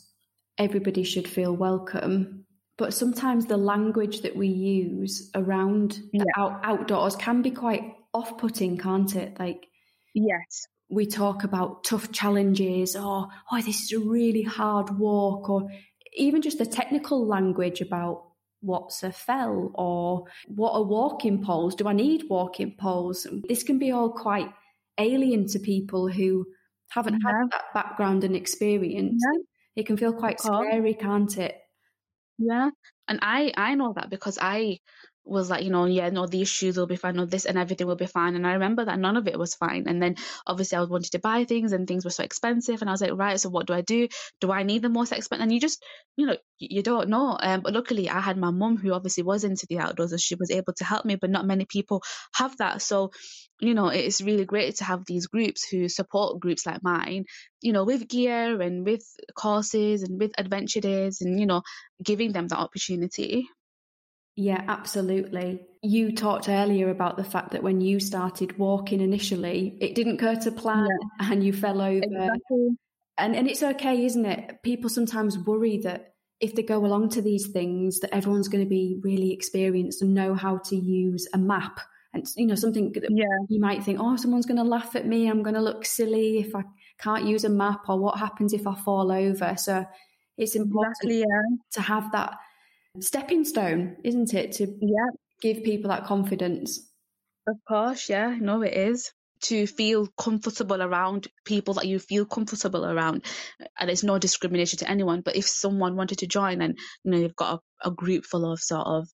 everybody 0.58 1.04
should 1.04 1.28
feel 1.28 1.56
welcome. 1.56 2.46
But 2.78 2.94
sometimes 2.94 3.46
the 3.46 3.58
language 3.58 4.22
that 4.22 4.36
we 4.36 4.48
use 4.48 5.30
around 5.36 6.00
yeah. 6.13 6.24
out- 6.38 6.62
outdoors 6.63 7.15
can 7.15 7.41
be 7.41 7.52
quite 7.52 7.96
off-putting 8.13 8.78
can't 8.78 9.15
it? 9.15 9.39
Like 9.39 9.67
yes 10.13 10.67
we 10.91 11.06
talk 11.06 11.43
about 11.43 11.84
tough 11.84 12.12
challenges 12.12 12.95
or, 12.95 13.27
oh, 13.51 13.62
this 13.62 13.82
is 13.82 13.91
a 13.93 13.99
really 13.99 14.43
hard 14.43 14.99
walk, 14.99 15.49
or 15.49 15.69
even 16.17 16.41
just 16.41 16.58
the 16.58 16.65
technical 16.65 17.25
language 17.25 17.82
about 17.82 18.25
what's 18.60 19.01
a 19.01 19.12
fell 19.12 19.71
or 19.75 20.25
what 20.47 20.73
are 20.73 20.84
walking 20.84 21.43
poles? 21.43 21.75
Do 21.75 21.88
I 21.88 21.93
need 21.93 22.25
walking 22.30 22.75
poles? 22.77 23.25
This 23.47 23.63
can 23.63 23.80
be 23.80 23.91
all 23.91 24.12
quite 24.12 24.51
alien 24.97 25.47
to 25.47 25.60
people 25.60 26.10
who 26.10 26.45
haven't 26.89 27.21
yeah. 27.23 27.32
had 27.32 27.51
that 27.51 27.73
background 27.73 28.23
and 28.23 28.36
experience. 28.36 29.21
Yeah. 29.25 29.41
It 29.77 29.88
can 29.88 29.97
feel 29.97 30.13
quite 30.13 30.39
scary, 30.41 30.93
can't 30.93 31.38
it? 31.38 31.56
Yeah. 32.38 32.69
And 33.08 33.19
I 33.21 33.54
I 33.56 33.75
know 33.75 33.93
that 33.95 34.10
because 34.10 34.38
I 34.41 34.80
was 35.23 35.49
like, 35.49 35.63
you 35.63 35.69
know, 35.69 35.86
yeah, 35.86 36.10
no, 36.10 36.25
these 36.25 36.49
shoes 36.49 36.77
will 36.77 36.88
be 36.88 36.95
fine, 36.95 37.15
no, 37.15 37.25
this 37.25 37.45
and 37.45 37.57
everything 37.57 37.88
will 37.88 37.95
be 37.95 38.07
fine. 38.07 38.36
And 38.36 38.45
I 38.45 38.53
remember 38.53 38.86
that 38.86 38.99
none 38.99 39.17
of 39.17 39.27
it 39.27 39.38
was 39.38 39.55
fine. 39.55 39.86
And 39.88 40.01
then 40.01 40.15
obviously 40.47 40.77
I 40.77 40.84
wanted 40.84 41.12
to 41.12 41.19
buy 41.19 41.45
things 41.45 41.71
and 41.73 41.88
things 41.88 42.03
were 42.03 42.12
so 42.12 42.23
expensive. 42.23 42.81
And 42.81 42.89
I 42.89 42.93
was 42.93 43.01
like, 43.01 43.13
right, 43.13 43.39
so 43.39 43.49
what 43.49 43.67
do 43.67 43.73
I 43.73 43.81
do? 43.81 44.07
Do 44.39 44.51
I 44.51 44.63
need 44.63 44.81
the 44.81 44.89
most 44.89 45.12
expensive? 45.12 45.43
And 45.43 45.51
you 45.51 45.60
just, 45.60 45.84
you 46.17 46.25
know, 46.25 46.38
you 46.60 46.81
don't 46.81 47.10
know. 47.10 47.38
Um, 47.39 47.62
but 47.62 47.73
luckily 47.73 48.10
I 48.10 48.19
had 48.19 48.38
my 48.38 48.51
mum 48.51 48.77
who 48.77 48.93
obviously 48.93 49.23
was 49.23 49.43
into 49.43 49.67
the 49.69 49.79
outdoors 49.79 50.12
and 50.12 50.21
she 50.21 50.36
was 50.36 50.51
able 50.51 50.73
to 50.73 50.84
help 50.84 51.05
me, 51.05 51.15
but 51.15 51.29
not 51.29 51.45
many 51.45 51.65
people 51.65 52.01
have 52.34 52.57
that. 52.57 52.81
So, 52.81 53.12
you 53.60 53.75
know, 53.75 53.89
it's 53.89 54.21
really 54.21 54.45
great 54.45 54.77
to 54.77 54.84
have 54.86 55.05
these 55.05 55.27
groups 55.27 55.67
who 55.69 55.88
support 55.88 56.39
groups 56.39 56.65
like 56.65 56.81
mine, 56.81 57.25
you 57.62 57.73
know, 57.73 57.84
with 57.84 58.07
gear 58.07 58.60
and 58.60 58.86
with 58.86 59.03
courses 59.36 60.01
and 60.01 60.19
with 60.19 60.31
adventure 60.38 60.81
days 60.81 61.21
and, 61.21 61.39
you 61.39 61.45
know, 61.45 61.62
giving 62.03 62.31
them 62.31 62.47
the 62.47 62.55
opportunity. 62.55 63.47
Yeah, 64.36 64.63
absolutely. 64.67 65.62
You 65.82 66.15
talked 66.15 66.48
earlier 66.48 66.89
about 66.89 67.17
the 67.17 67.24
fact 67.24 67.52
that 67.52 67.63
when 67.63 67.82
you 67.82 68.00
started 68.00 68.58
walking 68.58 69.02
initially, 69.02 69.78
it 69.82 69.96
didn't 69.96 70.17
go 70.17 70.39
to 70.39 70.52
plan 70.52 70.88
yeah. 70.88 71.32
and 71.32 71.44
you 71.44 71.54
fell 71.54 71.82
over. 71.82 72.04
Exactly. 72.04 72.70
And 73.17 73.36
and 73.36 73.50
it's 73.50 73.62
okay, 73.62 74.06
isn't 74.06 74.26
it? 74.26 74.63
People 74.63 74.89
sometimes 74.89 75.38
worry 75.38 75.80
that 75.80 76.13
if 76.39 76.56
they 76.56 76.63
go 76.63 76.84
along 76.84 77.10
to 77.10 77.22
these 77.22 77.48
things 77.48 78.00
that 78.00 78.13
everyone's 78.13 78.48
going 78.48 78.63
to 78.63 78.70
be 78.70 79.00
really 79.04 79.32
experienced 79.32 80.02
and 80.02 80.13
know 80.13 80.34
how 80.34 80.58
to 80.58 80.76
use 80.76 81.28
a 81.34 81.38
map 81.38 81.80
and 82.13 82.26
you 82.36 82.48
know 82.48 82.56
something 82.56 82.91
that 82.94 83.06
yeah. 83.10 83.26
you 83.48 83.60
might 83.60 83.84
think 83.84 84.00
oh 84.02 84.15
someone's 84.15 84.46
going 84.46 84.58
to 84.58 84.63
laugh 84.63 84.96
at 84.96 85.06
me 85.06 85.30
i'm 85.30 85.44
going 85.44 85.54
to 85.54 85.62
look 85.62 85.86
silly 85.86 86.39
if 86.39 86.54
i 86.56 86.63
can't 87.00 87.26
use 87.26 87.44
a 87.44 87.50
map 87.50 87.88
or 87.88 88.00
what 88.00 88.17
happens 88.17 88.54
if 88.54 88.67
i 88.67 88.76
fall 88.76 89.12
over 89.12 89.56
so 89.58 89.86
it's 90.38 90.56
important 90.56 90.96
exactly, 91.04 91.20
yeah. 91.20 91.58
to 91.72 91.82
have 91.82 92.12
that 92.12 92.34
stepping 92.99 93.45
stone, 93.45 93.97
isn't 94.04 94.34
it? 94.34 94.54
To 94.54 94.67
yeah. 94.82 95.10
give 95.41 95.63
people 95.63 95.89
that 95.89 96.06
confidence. 96.06 96.88
Of 97.47 97.56
course, 97.67 98.10
yeah, 98.10 98.38
no, 98.39 98.62
it 98.62 98.73
is 98.73 99.12
to 99.41 99.65
feel 99.65 100.08
comfortable 100.19 100.82
around 100.82 101.27
people 101.45 101.73
that 101.73 101.88
you 101.88 101.99
feel 101.99 102.25
comfortable 102.25 102.86
around 102.86 103.25
and 103.80 103.89
it's 103.89 104.04
no 104.04 104.19
discrimination 104.19 104.77
to 104.77 104.89
anyone 104.89 105.21
but 105.21 105.36
if 105.36 105.47
someone 105.47 105.95
wanted 105.95 106.19
to 106.19 106.27
join 106.27 106.62
and 106.62 106.77
you 107.04 107.12
know 107.12 107.17
you've 107.17 107.36
got 107.36 107.60
a, 107.84 107.89
a 107.89 107.91
group 107.91 108.23
full 108.23 108.51
of 108.51 108.60
sort 108.60 108.86
of 108.86 109.08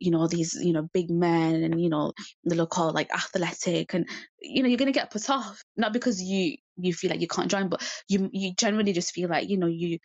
you 0.00 0.10
know 0.10 0.26
these 0.26 0.58
you 0.60 0.72
know 0.72 0.88
big 0.92 1.10
men 1.10 1.62
and 1.62 1.80
you 1.80 1.88
know 1.88 2.12
they 2.44 2.56
look 2.56 2.76
all 2.78 2.92
like 2.92 3.12
athletic 3.12 3.94
and 3.94 4.08
you 4.40 4.62
know 4.62 4.68
you're 4.68 4.78
going 4.78 4.92
to 4.92 4.98
get 4.98 5.10
put 5.10 5.30
off 5.30 5.62
not 5.76 5.92
because 5.92 6.20
you 6.20 6.56
you 6.76 6.92
feel 6.92 7.10
like 7.10 7.20
you 7.20 7.28
can't 7.28 7.50
join 7.50 7.68
but 7.68 7.82
you 8.08 8.28
you 8.32 8.52
generally 8.54 8.92
just 8.92 9.12
feel 9.12 9.28
like 9.28 9.48
you 9.48 9.58
know 9.58 9.66
you 9.66 9.98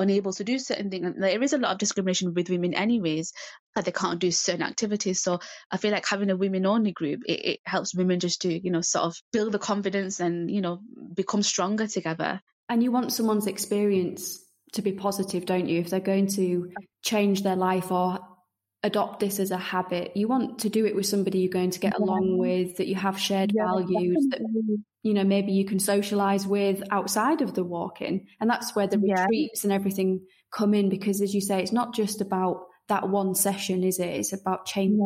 unable 0.00 0.32
to 0.32 0.44
do 0.44 0.58
certain 0.58 0.90
things. 0.90 1.14
There 1.18 1.42
is 1.42 1.52
a 1.52 1.58
lot 1.58 1.72
of 1.72 1.78
discrimination 1.78 2.34
with 2.34 2.50
women, 2.50 2.74
anyways, 2.74 3.32
that 3.74 3.84
they 3.84 3.92
can't 3.92 4.18
do 4.18 4.30
certain 4.30 4.62
activities. 4.62 5.22
So 5.22 5.40
I 5.70 5.76
feel 5.76 5.92
like 5.92 6.06
having 6.06 6.30
a 6.30 6.36
women 6.36 6.66
only 6.66 6.92
group, 6.92 7.20
it, 7.26 7.44
it 7.44 7.60
helps 7.64 7.94
women 7.94 8.20
just 8.20 8.42
to, 8.42 8.52
you 8.52 8.70
know, 8.70 8.80
sort 8.80 9.04
of 9.04 9.16
build 9.32 9.52
the 9.52 9.58
confidence 9.58 10.20
and, 10.20 10.50
you 10.50 10.60
know, 10.60 10.80
become 11.14 11.42
stronger 11.42 11.86
together. 11.86 12.40
And 12.68 12.82
you 12.82 12.92
want 12.92 13.12
someone's 13.12 13.46
experience 13.46 14.38
to 14.72 14.82
be 14.82 14.92
positive, 14.92 15.44
don't 15.44 15.68
you? 15.68 15.80
If 15.80 15.90
they're 15.90 16.00
going 16.00 16.28
to 16.28 16.70
change 17.02 17.42
their 17.42 17.56
life 17.56 17.90
or 17.90 18.20
adopt 18.82 19.20
this 19.20 19.38
as 19.38 19.50
a 19.50 19.58
habit, 19.58 20.16
you 20.16 20.26
want 20.26 20.60
to 20.60 20.68
do 20.68 20.86
it 20.86 20.94
with 20.94 21.06
somebody 21.06 21.40
you're 21.40 21.52
going 21.52 21.70
to 21.70 21.80
get 21.80 21.98
along 21.98 22.38
with, 22.38 22.76
that 22.78 22.86
you 22.86 22.94
have 22.94 23.18
shared 23.18 23.52
yeah, 23.54 23.66
values, 23.66 24.26
definitely. 24.30 24.62
that 24.68 24.84
you 25.02 25.14
know, 25.14 25.24
maybe 25.24 25.52
you 25.52 25.64
can 25.64 25.78
socialize 25.78 26.46
with 26.46 26.82
outside 26.90 27.42
of 27.42 27.54
the 27.54 27.64
walking. 27.64 28.26
And 28.40 28.48
that's 28.48 28.74
where 28.74 28.86
the 28.86 29.00
yeah. 29.02 29.22
retreats 29.22 29.64
and 29.64 29.72
everything 29.72 30.26
come 30.52 30.74
in 30.74 30.88
because, 30.88 31.20
as 31.20 31.34
you 31.34 31.40
say, 31.40 31.62
it's 31.62 31.72
not 31.72 31.94
just 31.94 32.20
about 32.20 32.66
that 32.88 33.08
one 33.08 33.34
session, 33.34 33.84
is 33.84 33.98
it? 33.98 34.08
It's 34.08 34.32
about 34.32 34.66
changing, 34.66 34.98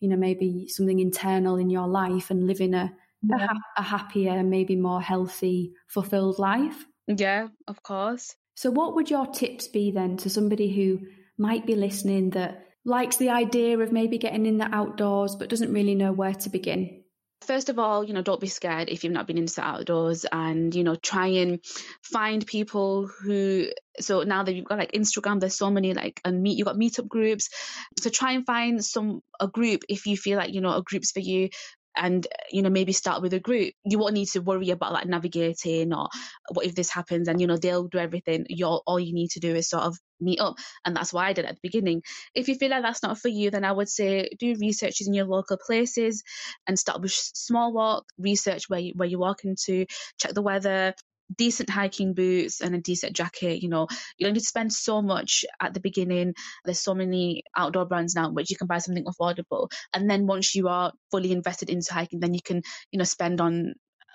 you 0.00 0.08
know, 0.08 0.16
maybe 0.16 0.66
something 0.68 0.98
internal 0.98 1.56
in 1.56 1.70
your 1.70 1.86
life 1.86 2.30
and 2.30 2.46
living 2.46 2.74
a, 2.74 2.92
yeah. 3.22 3.48
a, 3.76 3.80
a 3.80 3.82
happier, 3.82 4.42
maybe 4.42 4.76
more 4.76 5.00
healthy, 5.00 5.72
fulfilled 5.88 6.38
life. 6.38 6.84
Yeah, 7.06 7.48
of 7.68 7.82
course. 7.82 8.34
So, 8.54 8.70
what 8.70 8.94
would 8.94 9.10
your 9.10 9.26
tips 9.26 9.68
be 9.68 9.90
then 9.90 10.16
to 10.18 10.30
somebody 10.30 10.74
who 10.74 11.06
might 11.38 11.66
be 11.66 11.74
listening 11.74 12.30
that 12.30 12.64
likes 12.84 13.16
the 13.16 13.30
idea 13.30 13.78
of 13.78 13.92
maybe 13.92 14.18
getting 14.18 14.46
in 14.46 14.58
the 14.58 14.74
outdoors 14.74 15.36
but 15.36 15.48
doesn't 15.48 15.72
really 15.72 15.94
know 15.94 16.12
where 16.12 16.34
to 16.34 16.50
begin? 16.50 17.02
First 17.46 17.68
of 17.68 17.78
all, 17.78 18.04
you 18.04 18.14
know, 18.14 18.22
don't 18.22 18.40
be 18.40 18.46
scared 18.46 18.88
if 18.88 19.02
you've 19.02 19.12
not 19.12 19.26
been 19.26 19.38
into 19.38 19.60
outdoors 19.60 20.24
and, 20.30 20.72
you 20.72 20.84
know, 20.84 20.94
try 20.94 21.26
and 21.26 21.58
find 22.02 22.46
people 22.46 23.08
who 23.08 23.66
so 23.98 24.22
now 24.22 24.44
that 24.44 24.54
you've 24.54 24.64
got 24.64 24.78
like 24.78 24.92
Instagram, 24.92 25.40
there's 25.40 25.56
so 25.56 25.68
many 25.68 25.92
like 25.92 26.20
and 26.24 26.40
meet 26.40 26.56
you've 26.56 26.66
got 26.66 26.76
meetup 26.76 27.08
groups. 27.08 27.50
So 27.98 28.10
try 28.10 28.32
and 28.32 28.46
find 28.46 28.84
some 28.84 29.22
a 29.40 29.48
group 29.48 29.82
if 29.88 30.06
you 30.06 30.16
feel 30.16 30.38
like, 30.38 30.54
you 30.54 30.60
know, 30.60 30.76
a 30.76 30.82
group's 30.82 31.10
for 31.10 31.20
you 31.20 31.48
and 31.96 32.26
you 32.50 32.62
know 32.62 32.70
maybe 32.70 32.92
start 32.92 33.22
with 33.22 33.32
a 33.34 33.40
group. 33.40 33.74
You 33.84 33.98
won't 33.98 34.14
need 34.14 34.28
to 34.28 34.40
worry 34.40 34.70
about 34.70 34.92
like 34.92 35.06
navigating 35.06 35.92
or 35.94 36.08
what 36.52 36.66
if 36.66 36.74
this 36.74 36.90
happens 36.90 37.28
and 37.28 37.40
you 37.40 37.46
know 37.46 37.56
they'll 37.56 37.88
do 37.88 37.98
everything. 37.98 38.46
You're 38.48 38.82
all 38.86 39.00
you 39.00 39.14
need 39.14 39.30
to 39.32 39.40
do 39.40 39.54
is 39.54 39.68
sort 39.68 39.84
of 39.84 39.96
meet 40.20 40.40
up 40.40 40.54
and 40.84 40.94
that's 40.94 41.12
why 41.12 41.26
i 41.26 41.32
did 41.32 41.44
at 41.44 41.56
the 41.56 41.60
beginning. 41.62 42.02
If 42.34 42.48
you 42.48 42.54
feel 42.54 42.70
like 42.70 42.82
that's 42.82 43.02
not 43.02 43.18
for 43.18 43.28
you 43.28 43.50
then 43.50 43.64
i 43.64 43.72
would 43.72 43.88
say 43.88 44.28
do 44.38 44.54
researches 44.60 45.08
in 45.08 45.14
your 45.14 45.26
local 45.26 45.58
places 45.66 46.22
and 46.66 46.78
start 46.78 47.02
with 47.02 47.12
small 47.12 47.72
walk 47.72 48.04
research 48.18 48.68
where 48.68 48.80
you, 48.80 48.92
where 48.94 49.08
you're 49.08 49.18
walking 49.18 49.56
to 49.64 49.86
check 50.18 50.32
the 50.34 50.42
weather 50.42 50.94
decent 51.36 51.70
hiking 51.70 52.14
boots 52.14 52.60
and 52.60 52.74
a 52.74 52.80
decent 52.80 53.14
jacket. 53.14 53.62
You 53.62 53.68
know, 53.68 53.88
you 54.18 54.26
don't 54.26 54.34
need 54.34 54.40
to 54.40 54.46
spend 54.46 54.72
so 54.72 55.02
much 55.02 55.44
at 55.60 55.74
the 55.74 55.80
beginning. 55.80 56.34
There's 56.64 56.80
so 56.80 56.94
many 56.94 57.44
outdoor 57.56 57.86
brands 57.86 58.14
now 58.14 58.30
which 58.30 58.50
you 58.50 58.56
can 58.56 58.66
buy 58.66 58.78
something 58.78 59.04
affordable. 59.04 59.68
And 59.92 60.08
then 60.08 60.26
once 60.26 60.54
you 60.54 60.68
are 60.68 60.92
fully 61.10 61.32
invested 61.32 61.70
into 61.70 61.92
hiking, 61.92 62.20
then 62.20 62.34
you 62.34 62.42
can, 62.42 62.62
you 62.90 62.98
know, 62.98 63.04
spend 63.04 63.40
on 63.40 63.74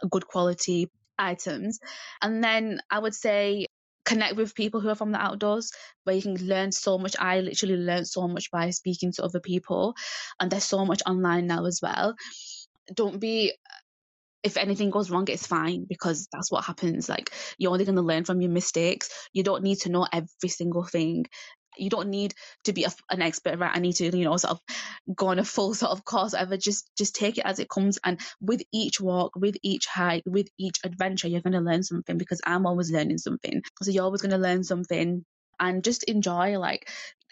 good 0.09 0.27
quality 0.27 0.89
items. 1.17 1.79
And 2.21 2.43
then 2.43 2.79
I 2.89 2.99
would 2.99 3.15
say 3.15 3.67
connect 4.05 4.37
with 4.37 4.55
people 4.55 4.79
who 4.79 4.87
are 4.87 4.95
from 4.95 5.11
the 5.11 5.21
outdoors 5.21 5.71
where 6.05 6.15
you 6.15 6.21
can 6.21 6.35
learn 6.35 6.71
so 6.71 6.97
much. 6.97 7.15
I 7.19 7.41
literally 7.41 7.75
learned 7.75 8.07
so 8.07 8.27
much 8.27 8.49
by 8.51 8.69
speaking 8.69 9.11
to 9.13 9.23
other 9.23 9.41
people 9.41 9.95
and 10.39 10.49
there's 10.49 10.63
so 10.63 10.85
much 10.85 11.01
online 11.05 11.47
now 11.47 11.65
as 11.65 11.81
well. 11.83 12.15
Don't 12.95 13.19
be 13.19 13.53
if 14.47 14.57
anything 14.57 14.89
goes 14.89 15.11
wrong, 15.11 15.27
it's 15.27 15.45
fine 15.45 15.85
because 15.87 16.27
that's 16.31 16.51
what 16.51 16.63
happens. 16.63 17.09
Like 17.09 17.31
you're 17.57 17.71
only 17.71 17.85
going 17.85 17.97
to 17.97 18.01
learn 18.01 18.23
from 18.23 18.41
your 18.41 18.49
mistakes. 18.49 19.09
You 19.33 19.43
don't 19.43 19.63
need 19.63 19.79
to 19.81 19.89
know 19.89 20.07
every 20.11 20.49
single 20.49 20.83
thing. 20.83 21.25
You 21.77 21.91
don't 21.91 22.09
need 22.09 22.33
to 22.63 22.73
be 22.73 22.85
a, 22.85 22.89
an 23.11 23.21
expert, 23.21 23.59
right? 23.59 23.75
I 23.75 23.79
need 23.79 23.97
to, 23.97 24.17
you 24.17 24.23
know, 24.23 24.37
sort 24.37 24.53
of 24.53 24.61
go 25.15 25.27
on 25.27 25.37
a 25.37 25.43
full 25.43 25.75
sort 25.75 25.91
of 25.91 26.03
course, 26.05 26.31
whatever. 26.31 26.57
Just, 26.57 26.89
just 26.97 27.13
take 27.13 27.37
it 27.37 27.45
as 27.45 27.59
it 27.59 27.69
comes. 27.69 27.99
And 28.03 28.19
with 28.41 28.63
each 28.73 28.99
walk, 28.99 29.33
with 29.35 29.57
each 29.61 29.85
hike, 29.85 30.23
with 30.25 30.47
each 30.57 30.77
adventure, 30.83 31.27
you're 31.27 31.41
going 31.41 31.53
to 31.53 31.59
learn 31.59 31.83
something 31.83 32.17
because 32.17 32.41
I'm 32.45 32.65
always 32.65 32.89
learning 32.89 33.19
something. 33.19 33.61
So 33.83 33.91
you're 33.91 34.05
always 34.05 34.21
going 34.21 34.31
to 34.31 34.37
learn 34.37 34.63
something 34.63 35.23
and 35.59 35.83
just 35.83 36.03
enjoy 36.03 36.57
like 36.59 36.89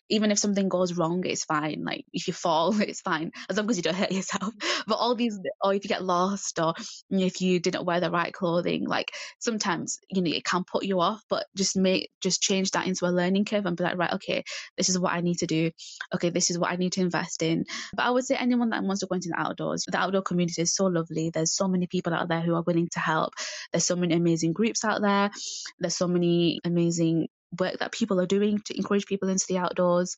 even 0.09 0.31
if 0.31 0.39
something 0.39 0.69
goes 0.69 0.93
wrong, 0.93 1.25
it's 1.25 1.45
fine. 1.45 1.83
Like 1.85 2.05
if 2.13 2.27
you 2.27 2.33
fall, 2.33 2.79
it's 2.81 3.01
fine 3.01 3.31
as 3.49 3.57
long 3.57 3.69
as 3.69 3.77
you 3.77 3.83
don't 3.83 3.95
hurt 3.95 4.11
yourself. 4.11 4.53
But 4.87 4.95
all 4.95 5.15
these, 5.15 5.39
or 5.63 5.73
if 5.73 5.83
you 5.83 5.87
get 5.87 6.03
lost, 6.03 6.59
or 6.59 6.73
if 7.09 7.41
you 7.41 7.59
didn't 7.59 7.85
wear 7.85 7.99
the 7.99 8.11
right 8.11 8.31
clothing, 8.31 8.85
like 8.87 9.11
sometimes 9.39 9.97
you 10.11 10.21
know 10.21 10.31
it 10.31 10.43
can 10.43 10.63
put 10.63 10.83
you 10.83 10.99
off. 10.99 11.21
But 11.29 11.45
just 11.55 11.75
make 11.75 12.09
just 12.21 12.41
change 12.41 12.71
that 12.71 12.85
into 12.85 13.05
a 13.05 13.09
learning 13.09 13.45
curve 13.45 13.65
and 13.65 13.75
be 13.75 13.83
like, 13.83 13.97
right, 13.97 14.13
okay, 14.13 14.43
this 14.77 14.89
is 14.89 14.99
what 14.99 15.13
I 15.13 15.21
need 15.21 15.39
to 15.39 15.47
do. 15.47 15.71
Okay, 16.13 16.29
this 16.29 16.51
is 16.51 16.59
what 16.59 16.71
I 16.71 16.75
need 16.75 16.93
to 16.93 17.01
invest 17.01 17.41
in. 17.41 17.65
But 17.95 18.03
I 18.03 18.11
would 18.11 18.25
say 18.25 18.35
anyone 18.35 18.69
that 18.69 18.83
wants 18.83 18.99
to 19.01 19.07
go 19.07 19.15
into 19.15 19.29
the 19.29 19.39
outdoors, 19.39 19.85
the 19.87 19.97
outdoor 19.97 20.21
community 20.21 20.61
is 20.61 20.75
so 20.75 20.85
lovely. 20.85 21.31
There's 21.31 21.53
so 21.53 21.67
many 21.67 21.87
people 21.87 22.13
out 22.13 22.27
there 22.27 22.41
who 22.41 22.55
are 22.55 22.63
willing 22.63 22.89
to 22.91 22.99
help. 22.99 23.33
There's 23.71 23.85
so 23.85 23.95
many 23.95 24.15
amazing 24.15 24.53
groups 24.53 24.83
out 24.85 25.01
there. 25.01 25.31
There's 25.79 25.97
so 25.97 26.07
many 26.07 26.59
amazing 26.63 27.27
work 27.59 27.79
that 27.79 27.91
people 27.91 28.19
are 28.19 28.25
doing 28.25 28.59
to 28.65 28.77
encourage 28.77 29.05
people 29.05 29.29
into 29.29 29.45
the 29.47 29.57
outdoors. 29.57 30.15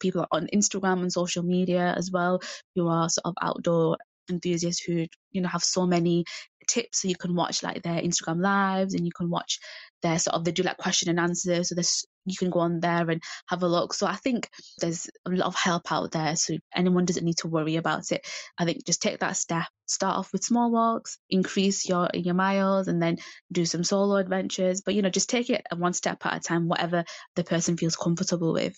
People 0.00 0.22
are 0.22 0.28
on 0.30 0.48
Instagram 0.52 1.02
and 1.02 1.12
social 1.12 1.42
media 1.42 1.94
as 1.96 2.10
well 2.10 2.40
who 2.74 2.88
are 2.88 3.08
sort 3.08 3.26
of 3.26 3.34
outdoor 3.40 3.96
enthusiasts 4.30 4.82
who 4.82 5.06
you 5.32 5.40
know 5.40 5.48
have 5.48 5.62
so 5.62 5.86
many 5.86 6.24
tips 6.66 7.02
so 7.02 7.08
you 7.08 7.16
can 7.16 7.34
watch 7.34 7.62
like 7.62 7.82
their 7.82 8.00
instagram 8.00 8.40
lives 8.40 8.94
and 8.94 9.04
you 9.04 9.12
can 9.14 9.28
watch 9.28 9.58
their 10.02 10.18
sort 10.18 10.34
of 10.34 10.44
they 10.44 10.52
do 10.52 10.62
like 10.62 10.78
question 10.78 11.10
and 11.10 11.20
answer 11.20 11.62
so 11.62 11.74
this 11.74 12.04
you 12.24 12.36
can 12.36 12.50
go 12.50 12.60
on 12.60 12.80
there 12.80 13.10
and 13.10 13.22
have 13.46 13.62
a 13.62 13.68
look 13.68 13.92
so 13.94 14.06
i 14.06 14.16
think 14.16 14.48
there's 14.78 15.08
a 15.26 15.30
lot 15.30 15.46
of 15.46 15.54
help 15.54 15.90
out 15.92 16.10
there 16.12 16.36
so 16.36 16.54
anyone 16.74 17.04
doesn't 17.04 17.24
need 17.24 17.36
to 17.36 17.48
worry 17.48 17.76
about 17.76 18.10
it 18.12 18.26
i 18.58 18.64
think 18.64 18.84
just 18.86 19.02
take 19.02 19.18
that 19.20 19.36
step 19.36 19.66
start 19.86 20.16
off 20.16 20.32
with 20.32 20.44
small 20.44 20.70
walks 20.70 21.18
increase 21.30 21.88
your 21.88 22.08
your 22.14 22.34
miles 22.34 22.88
and 22.88 23.02
then 23.02 23.18
do 23.52 23.64
some 23.64 23.84
solo 23.84 24.16
adventures 24.16 24.82
but 24.82 24.94
you 24.94 25.02
know 25.02 25.10
just 25.10 25.30
take 25.30 25.50
it 25.50 25.62
one 25.76 25.92
step 25.92 26.24
at 26.24 26.36
a 26.36 26.40
time 26.40 26.68
whatever 26.68 27.04
the 27.36 27.44
person 27.44 27.76
feels 27.76 27.96
comfortable 27.96 28.52
with 28.52 28.76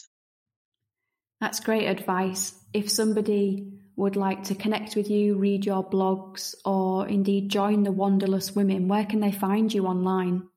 That's 1.40 1.60
great 1.60 1.86
advice. 1.86 2.54
If 2.72 2.90
somebody 2.90 3.72
would 3.96 4.16
like 4.16 4.44
to 4.44 4.54
connect 4.54 4.96
with 4.96 5.10
you, 5.10 5.36
read 5.36 5.66
your 5.66 5.84
blogs, 5.84 6.54
or 6.64 7.06
indeed 7.06 7.50
join 7.50 7.82
the 7.82 7.92
Wanderlust 7.92 8.56
Women, 8.56 8.88
where 8.88 9.04
can 9.04 9.20
they 9.20 9.32
find 9.32 9.72
you 9.72 9.86
online? 9.86 10.48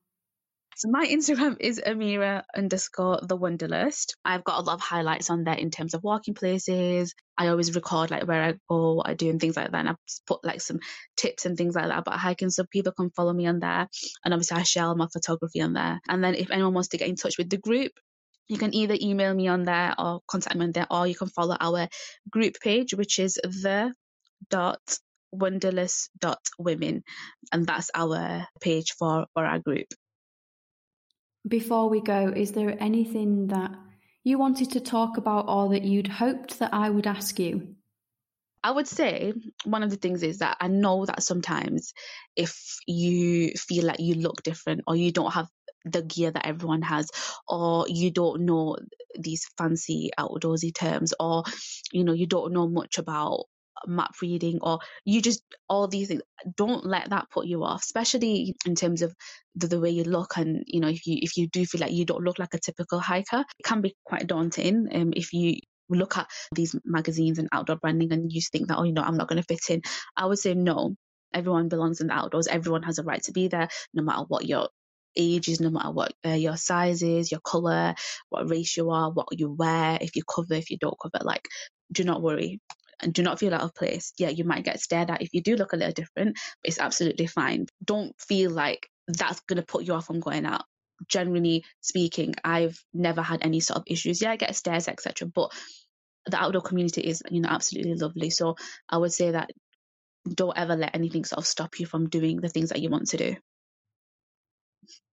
So 0.80 0.88
my 0.88 1.06
Instagram 1.06 1.58
is 1.60 1.78
Amira 1.78 2.42
underscore 2.56 3.20
the 3.22 3.36
Wanderlust. 3.36 4.16
I've 4.24 4.44
got 4.44 4.60
a 4.60 4.62
lot 4.62 4.76
of 4.76 4.80
highlights 4.80 5.28
on 5.28 5.44
there 5.44 5.52
in 5.52 5.70
terms 5.70 5.92
of 5.92 6.02
walking 6.02 6.32
places. 6.32 7.14
I 7.36 7.48
always 7.48 7.74
record 7.74 8.10
like 8.10 8.26
where 8.26 8.42
I 8.42 8.54
go, 8.66 8.94
what 8.94 9.06
I 9.06 9.12
do, 9.12 9.28
and 9.28 9.38
things 9.38 9.58
like 9.58 9.70
that. 9.70 9.78
And 9.78 9.90
I 9.90 9.94
put 10.26 10.42
like 10.42 10.62
some 10.62 10.78
tips 11.18 11.44
and 11.44 11.54
things 11.54 11.74
like 11.74 11.88
that 11.88 11.98
about 11.98 12.18
hiking, 12.18 12.48
so 12.48 12.64
people 12.64 12.92
can 12.92 13.10
follow 13.10 13.34
me 13.34 13.46
on 13.46 13.58
there. 13.58 13.88
And 14.24 14.32
obviously, 14.32 14.56
I 14.56 14.62
share 14.62 14.94
my 14.94 15.06
photography 15.12 15.60
on 15.60 15.74
there. 15.74 16.00
And 16.08 16.24
then 16.24 16.34
if 16.34 16.50
anyone 16.50 16.72
wants 16.72 16.88
to 16.88 16.96
get 16.96 17.10
in 17.10 17.16
touch 17.16 17.36
with 17.36 17.50
the 17.50 17.58
group, 17.58 17.92
you 18.48 18.56
can 18.56 18.74
either 18.74 18.96
email 18.98 19.34
me 19.34 19.48
on 19.48 19.64
there 19.64 19.94
or 19.98 20.20
contact 20.26 20.56
me 20.56 20.64
on 20.64 20.72
there, 20.72 20.86
or 20.90 21.06
you 21.06 21.14
can 21.14 21.28
follow 21.28 21.58
our 21.60 21.88
group 22.30 22.58
page, 22.58 22.94
which 22.94 23.18
is 23.18 23.34
the 23.34 23.92
dot 24.48 24.80
wanderlust 25.30 26.08
dot 26.18 26.40
women, 26.58 27.02
and 27.52 27.66
that's 27.66 27.90
our 27.94 28.46
page 28.62 28.94
for 28.98 29.26
for 29.34 29.44
our 29.44 29.58
group. 29.58 29.88
Before 31.48 31.88
we 31.88 32.00
go, 32.00 32.28
is 32.28 32.52
there 32.52 32.76
anything 32.80 33.48
that 33.48 33.72
you 34.24 34.38
wanted 34.38 34.72
to 34.72 34.80
talk 34.80 35.16
about 35.16 35.46
or 35.48 35.70
that 35.70 35.82
you'd 35.82 36.08
hoped 36.08 36.58
that 36.58 36.74
I 36.74 36.90
would 36.90 37.06
ask 37.06 37.38
you? 37.38 37.76
I 38.62 38.70
would 38.70 38.86
say 38.86 39.32
one 39.64 39.82
of 39.82 39.90
the 39.90 39.96
things 39.96 40.22
is 40.22 40.38
that 40.38 40.58
I 40.60 40.68
know 40.68 41.06
that 41.06 41.22
sometimes 41.22 41.94
if 42.36 42.76
you 42.86 43.52
feel 43.52 43.86
like 43.86 44.00
you 44.00 44.16
look 44.16 44.42
different 44.42 44.82
or 44.86 44.96
you 44.96 45.12
don't 45.12 45.32
have 45.32 45.48
the 45.86 46.02
gear 46.02 46.30
that 46.30 46.46
everyone 46.46 46.82
has 46.82 47.10
or 47.48 47.86
you 47.88 48.10
don't 48.10 48.42
know 48.42 48.76
these 49.18 49.48
fancy 49.56 50.10
outdoorsy 50.18 50.74
terms 50.74 51.14
or 51.18 51.44
you 51.90 52.04
know 52.04 52.12
you 52.12 52.26
don't 52.26 52.52
know 52.52 52.68
much 52.68 52.98
about 52.98 53.46
map 53.86 54.12
reading 54.22 54.58
or 54.62 54.78
you 55.04 55.20
just 55.20 55.42
all 55.68 55.88
these 55.88 56.08
things 56.08 56.22
don't 56.56 56.84
let 56.84 57.10
that 57.10 57.30
put 57.30 57.46
you 57.46 57.64
off 57.64 57.82
especially 57.82 58.54
in 58.66 58.74
terms 58.74 59.02
of 59.02 59.14
the, 59.54 59.66
the 59.66 59.80
way 59.80 59.90
you 59.90 60.04
look 60.04 60.36
and 60.36 60.64
you 60.66 60.80
know 60.80 60.88
if 60.88 61.06
you 61.06 61.18
if 61.22 61.36
you 61.36 61.48
do 61.48 61.64
feel 61.64 61.80
like 61.80 61.92
you 61.92 62.04
don't 62.04 62.24
look 62.24 62.38
like 62.38 62.54
a 62.54 62.58
typical 62.58 62.98
hiker 62.98 63.44
it 63.58 63.64
can 63.64 63.80
be 63.80 63.94
quite 64.04 64.26
daunting 64.26 64.88
um, 64.94 65.12
if 65.16 65.32
you 65.32 65.56
look 65.88 66.16
at 66.16 66.28
these 66.54 66.76
magazines 66.84 67.38
and 67.38 67.48
outdoor 67.52 67.76
branding 67.76 68.12
and 68.12 68.32
you 68.32 68.40
think 68.40 68.68
that 68.68 68.78
oh 68.78 68.84
you 68.84 68.92
know 68.92 69.02
i'm 69.02 69.16
not 69.16 69.28
going 69.28 69.42
to 69.42 69.46
fit 69.46 69.70
in. 69.70 69.82
I 70.16 70.26
would 70.26 70.38
say 70.38 70.54
no. 70.54 70.94
Everyone 71.32 71.68
belongs 71.68 72.00
in 72.00 72.08
the 72.08 72.14
outdoors. 72.14 72.48
Everyone 72.48 72.82
has 72.82 72.98
a 72.98 73.04
right 73.04 73.22
to 73.24 73.32
be 73.32 73.48
there 73.48 73.68
no 73.94 74.02
matter 74.02 74.24
what 74.28 74.46
your 74.46 74.68
age 75.16 75.48
is 75.48 75.60
no 75.60 75.70
matter 75.70 75.90
what 75.90 76.12
uh, 76.24 76.30
your 76.30 76.56
size 76.56 77.02
is 77.02 77.30
your 77.30 77.40
color 77.40 77.94
what 78.28 78.48
race 78.48 78.76
you 78.76 78.90
are 78.90 79.10
what 79.10 79.26
you 79.32 79.50
wear 79.50 79.98
if 80.00 80.14
you 80.14 80.22
cover 80.22 80.54
if 80.54 80.70
you 80.70 80.78
don't 80.78 80.96
cover 81.02 81.24
like 81.24 81.48
do 81.92 82.04
not 82.04 82.22
worry 82.22 82.60
and 83.02 83.12
do 83.12 83.22
not 83.22 83.38
feel 83.38 83.54
out 83.54 83.62
of 83.62 83.74
place. 83.74 84.12
Yeah, 84.18 84.28
you 84.28 84.44
might 84.44 84.64
get 84.64 84.80
stared 84.80 85.10
at 85.10 85.22
if 85.22 85.30
you 85.32 85.42
do 85.42 85.56
look 85.56 85.72
a 85.72 85.76
little 85.76 85.92
different, 85.92 86.34
but 86.34 86.68
it's 86.68 86.80
absolutely 86.80 87.26
fine. 87.26 87.66
Don't 87.84 88.14
feel 88.20 88.50
like 88.50 88.88
that's 89.08 89.40
going 89.40 89.58
to 89.58 89.66
put 89.66 89.84
you 89.84 89.94
off 89.94 90.06
from 90.06 90.20
going 90.20 90.46
out. 90.46 90.64
Generally 91.08 91.64
speaking, 91.80 92.34
I've 92.44 92.78
never 92.92 93.22
had 93.22 93.40
any 93.42 93.60
sort 93.60 93.78
of 93.78 93.84
issues. 93.86 94.20
Yeah, 94.20 94.32
I 94.32 94.36
get 94.36 94.54
stares, 94.54 94.88
etc. 94.88 95.28
But 95.34 95.50
the 96.26 96.36
outdoor 96.40 96.62
community 96.62 97.00
is, 97.00 97.22
you 97.30 97.40
know, 97.40 97.48
absolutely 97.48 97.94
lovely. 97.94 98.30
So 98.30 98.56
I 98.88 98.98
would 98.98 99.12
say 99.12 99.30
that 99.30 99.50
don't 100.28 100.56
ever 100.56 100.76
let 100.76 100.94
anything 100.94 101.24
sort 101.24 101.38
of 101.38 101.46
stop 101.46 101.80
you 101.80 101.86
from 101.86 102.08
doing 102.08 102.40
the 102.40 102.48
things 102.50 102.68
that 102.68 102.80
you 102.80 102.90
want 102.90 103.08
to 103.08 103.16
do. 103.16 103.36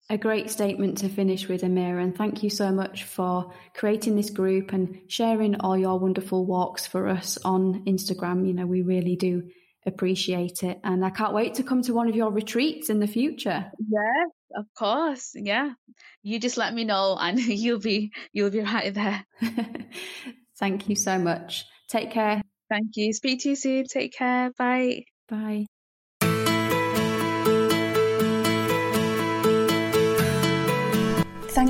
A 0.10 0.17
great 0.17 0.50
statement 0.50 1.00
to 1.00 1.10
finish 1.10 1.50
with, 1.50 1.63
Amira, 1.63 2.02
and 2.02 2.15
thank 2.15 2.41
you 2.41 2.50
so 2.50 2.72
much 2.72 3.04
for 3.04 3.52
creating 3.74 4.15
this 4.15 4.30
group 4.30 4.72
and 4.72 5.02
sharing 5.08 5.60
all 5.60 5.78
your 5.78 6.00
wonderful 6.00 6.46
walks 6.46 6.88
for 6.88 7.10
us 7.10 7.38
on 7.43 7.84
Instagram. 7.86 8.48
You 8.48 8.54
know, 8.54 8.65
we 8.65 8.84
really 8.84 9.17
do 9.17 9.50
appreciate 9.86 10.63
it, 10.63 10.80
and 10.86 11.04
I 11.04 11.10
can't 11.10 11.34
wait 11.34 11.56
to 11.56 11.63
come 11.63 11.82
to 11.84 11.93
one 11.93 12.08
of 12.08 12.15
your 12.15 12.32
retreats 12.32 12.89
in 12.89 13.00
the 13.00 13.08
future. 13.08 13.70
Yes, 13.80 14.30
of 14.56 14.65
course. 14.78 15.32
Yeah, 15.36 15.72
you 16.24 16.39
just 16.39 16.56
let 16.56 16.74
me 16.74 16.86
know, 16.86 17.17
and 17.20 17.38
you'll 17.63 17.80
be 17.80 18.13
you'll 18.32 18.50
be 18.50 18.62
right 18.62 18.93
there. 18.93 19.26
thank 20.58 20.88
you 20.88 20.96
so 20.96 21.20
much. 21.20 21.65
Take 21.89 22.12
care. 22.12 22.41
Thank 22.70 22.91
you. 22.96 23.12
Speak 23.12 23.41
to 23.41 23.50
you 23.50 23.56
soon. 23.58 23.86
Take 23.86 24.13
care. 24.13 24.52
Bye. 24.58 25.04
Bye. 25.28 25.65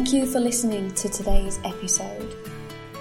Thank 0.07 0.23
you 0.23 0.31
for 0.31 0.39
listening 0.39 0.93
to 0.93 1.09
today's 1.09 1.59
episode. 1.65 2.33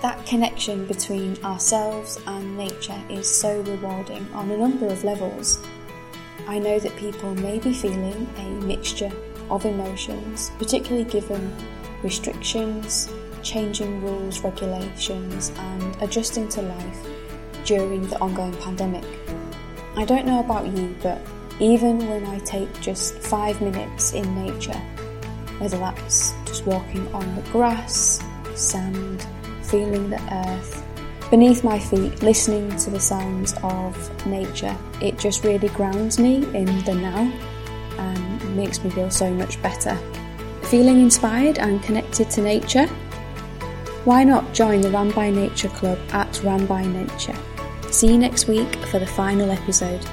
That 0.03 0.27
connection 0.27 0.87
between 0.87 1.37
ourselves 1.45 2.19
and 2.27 2.59
nature 2.59 3.01
is 3.09 3.33
so 3.33 3.61
rewarding 3.61 4.27
on 4.33 4.51
a 4.51 4.57
number 4.57 4.89
of 4.89 5.05
levels. 5.05 5.61
I 6.49 6.59
know 6.59 6.81
that 6.81 6.97
people 6.97 7.33
may 7.37 7.61
be 7.61 7.73
feeling 7.73 8.29
a 8.39 8.49
mixture 8.65 9.13
of 9.51 9.65
emotions, 9.65 10.51
particularly 10.59 11.09
given 11.09 11.55
restrictions, 12.03 13.09
changing 13.41 14.03
rules, 14.03 14.41
regulations, 14.41 15.53
and 15.59 16.03
adjusting 16.03 16.49
to 16.49 16.63
life 16.63 17.07
during 17.65 18.05
the 18.09 18.19
ongoing 18.19 18.57
pandemic. 18.57 19.05
I 19.95 20.05
don't 20.05 20.27
know 20.27 20.41
about 20.41 20.67
you, 20.67 20.97
but 21.05 21.21
even 21.61 22.09
when 22.09 22.27
I 22.27 22.41
take 22.41 22.81
just 22.81 23.17
five 23.21 23.61
minutes 23.61 24.13
in 24.13 24.45
nature, 24.45 24.83
whether 25.59 25.79
that's 25.79 26.33
just 26.45 26.67
walking 26.67 27.07
on 27.15 27.35
the 27.35 27.43
grass, 27.51 28.23
sand, 28.55 29.27
feeling 29.63 30.11
the 30.11 30.21
earth 30.33 30.83
beneath 31.31 31.65
my 31.65 31.79
feet, 31.79 32.23
listening 32.23 32.75
to 32.77 32.91
the 32.91 33.01
sounds 33.01 33.55
of 33.63 34.27
nature. 34.27 34.77
It 35.01 35.19
just 35.19 35.45
really 35.45 35.69
grounds 35.69 36.19
me 36.19 36.37
in 36.55 36.67
the 36.85 36.95
now 36.95 37.33
and 37.99 38.57
makes 38.57 38.83
me 38.85 38.91
feel 38.91 39.11
so 39.11 39.33
much 39.33 39.61
better. 39.63 39.99
Feeling 40.65 41.01
inspired 41.01 41.59
and 41.59 41.83
connected 41.83 42.31
to 42.31 42.43
nature? 42.43 42.87
Why 44.05 44.23
not 44.23 44.55
join 44.55 44.83
the 44.83 44.91
Ran 44.91 45.11
by 45.11 45.31
Nature 45.31 45.69
Club 45.71 45.99
at 46.11 46.43
Ran 46.45 46.67
by 46.67 46.85
Nature? 46.87 47.37
See 47.91 48.09
you 48.09 48.19
next 48.19 48.47
week 48.47 48.75
for 48.87 48.99
the 48.99 49.07
final 49.07 49.51
episode. 49.51 50.05